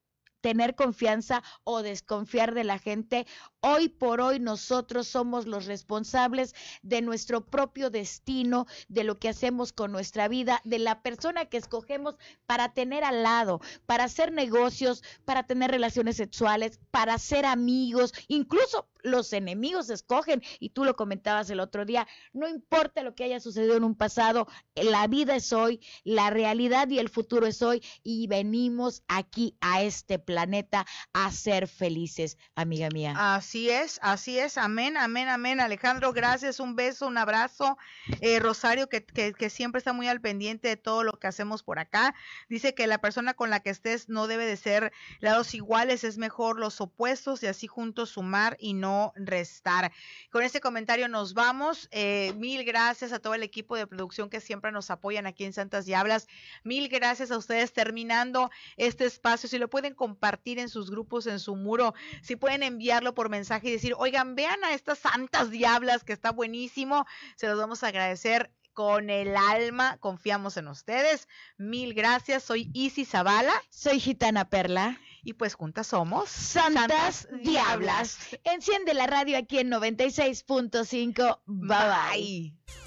[0.47, 3.26] tener confianza o desconfiar de la gente.
[3.61, 9.72] Hoy por hoy nosotros somos los responsables de nuestro propio destino, de lo que hacemos
[9.72, 12.16] con nuestra vida, de la persona que escogemos
[12.47, 18.89] para tener al lado, para hacer negocios, para tener relaciones sexuales, para ser amigos, incluso
[19.07, 20.42] los enemigos escogen.
[20.61, 23.94] Y tú lo comentabas el otro día, no importa lo que haya sucedido en un
[23.94, 29.57] pasado, la vida es hoy, la realidad y el futuro es hoy y venimos aquí
[29.61, 33.14] a este planeta a ser felices, amiga mía.
[33.16, 35.61] Así es, así es, amén, amén, amén.
[35.61, 37.78] Alejandro, gracias, un beso, un abrazo.
[38.20, 41.62] Eh, Rosario, que, que, que siempre está muy al pendiente de todo lo que hacemos
[41.62, 42.14] por acá,
[42.48, 46.18] dice que la persona con la que estés no debe de ser lados iguales, es
[46.18, 49.92] mejor los opuestos y así juntos sumar y no restar.
[50.30, 51.88] Con este comentario nos vamos.
[51.90, 55.53] Eh, mil gracias a todo el equipo de producción que siempre nos apoyan aquí en
[55.53, 56.28] Santas Diablas.
[56.64, 59.49] Mil gracias a ustedes terminando este espacio.
[59.49, 63.68] Si lo pueden compartir en sus grupos, en su muro, si pueden enviarlo por mensaje
[63.68, 67.88] y decir, oigan, vean a estas Santas Diablas que está buenísimo, se los vamos a
[67.88, 69.97] agradecer con el alma.
[70.01, 71.28] Confiamos en ustedes.
[71.57, 72.44] Mil gracias.
[72.44, 73.55] Soy Isi Zavala.
[73.70, 75.01] Soy Gitana Perla.
[75.27, 78.16] Y pues juntas somos Santas, Diablas.
[78.45, 81.41] Enciende la radio aquí en 96.5.
[81.47, 81.68] bye.
[81.68, 82.86] bye.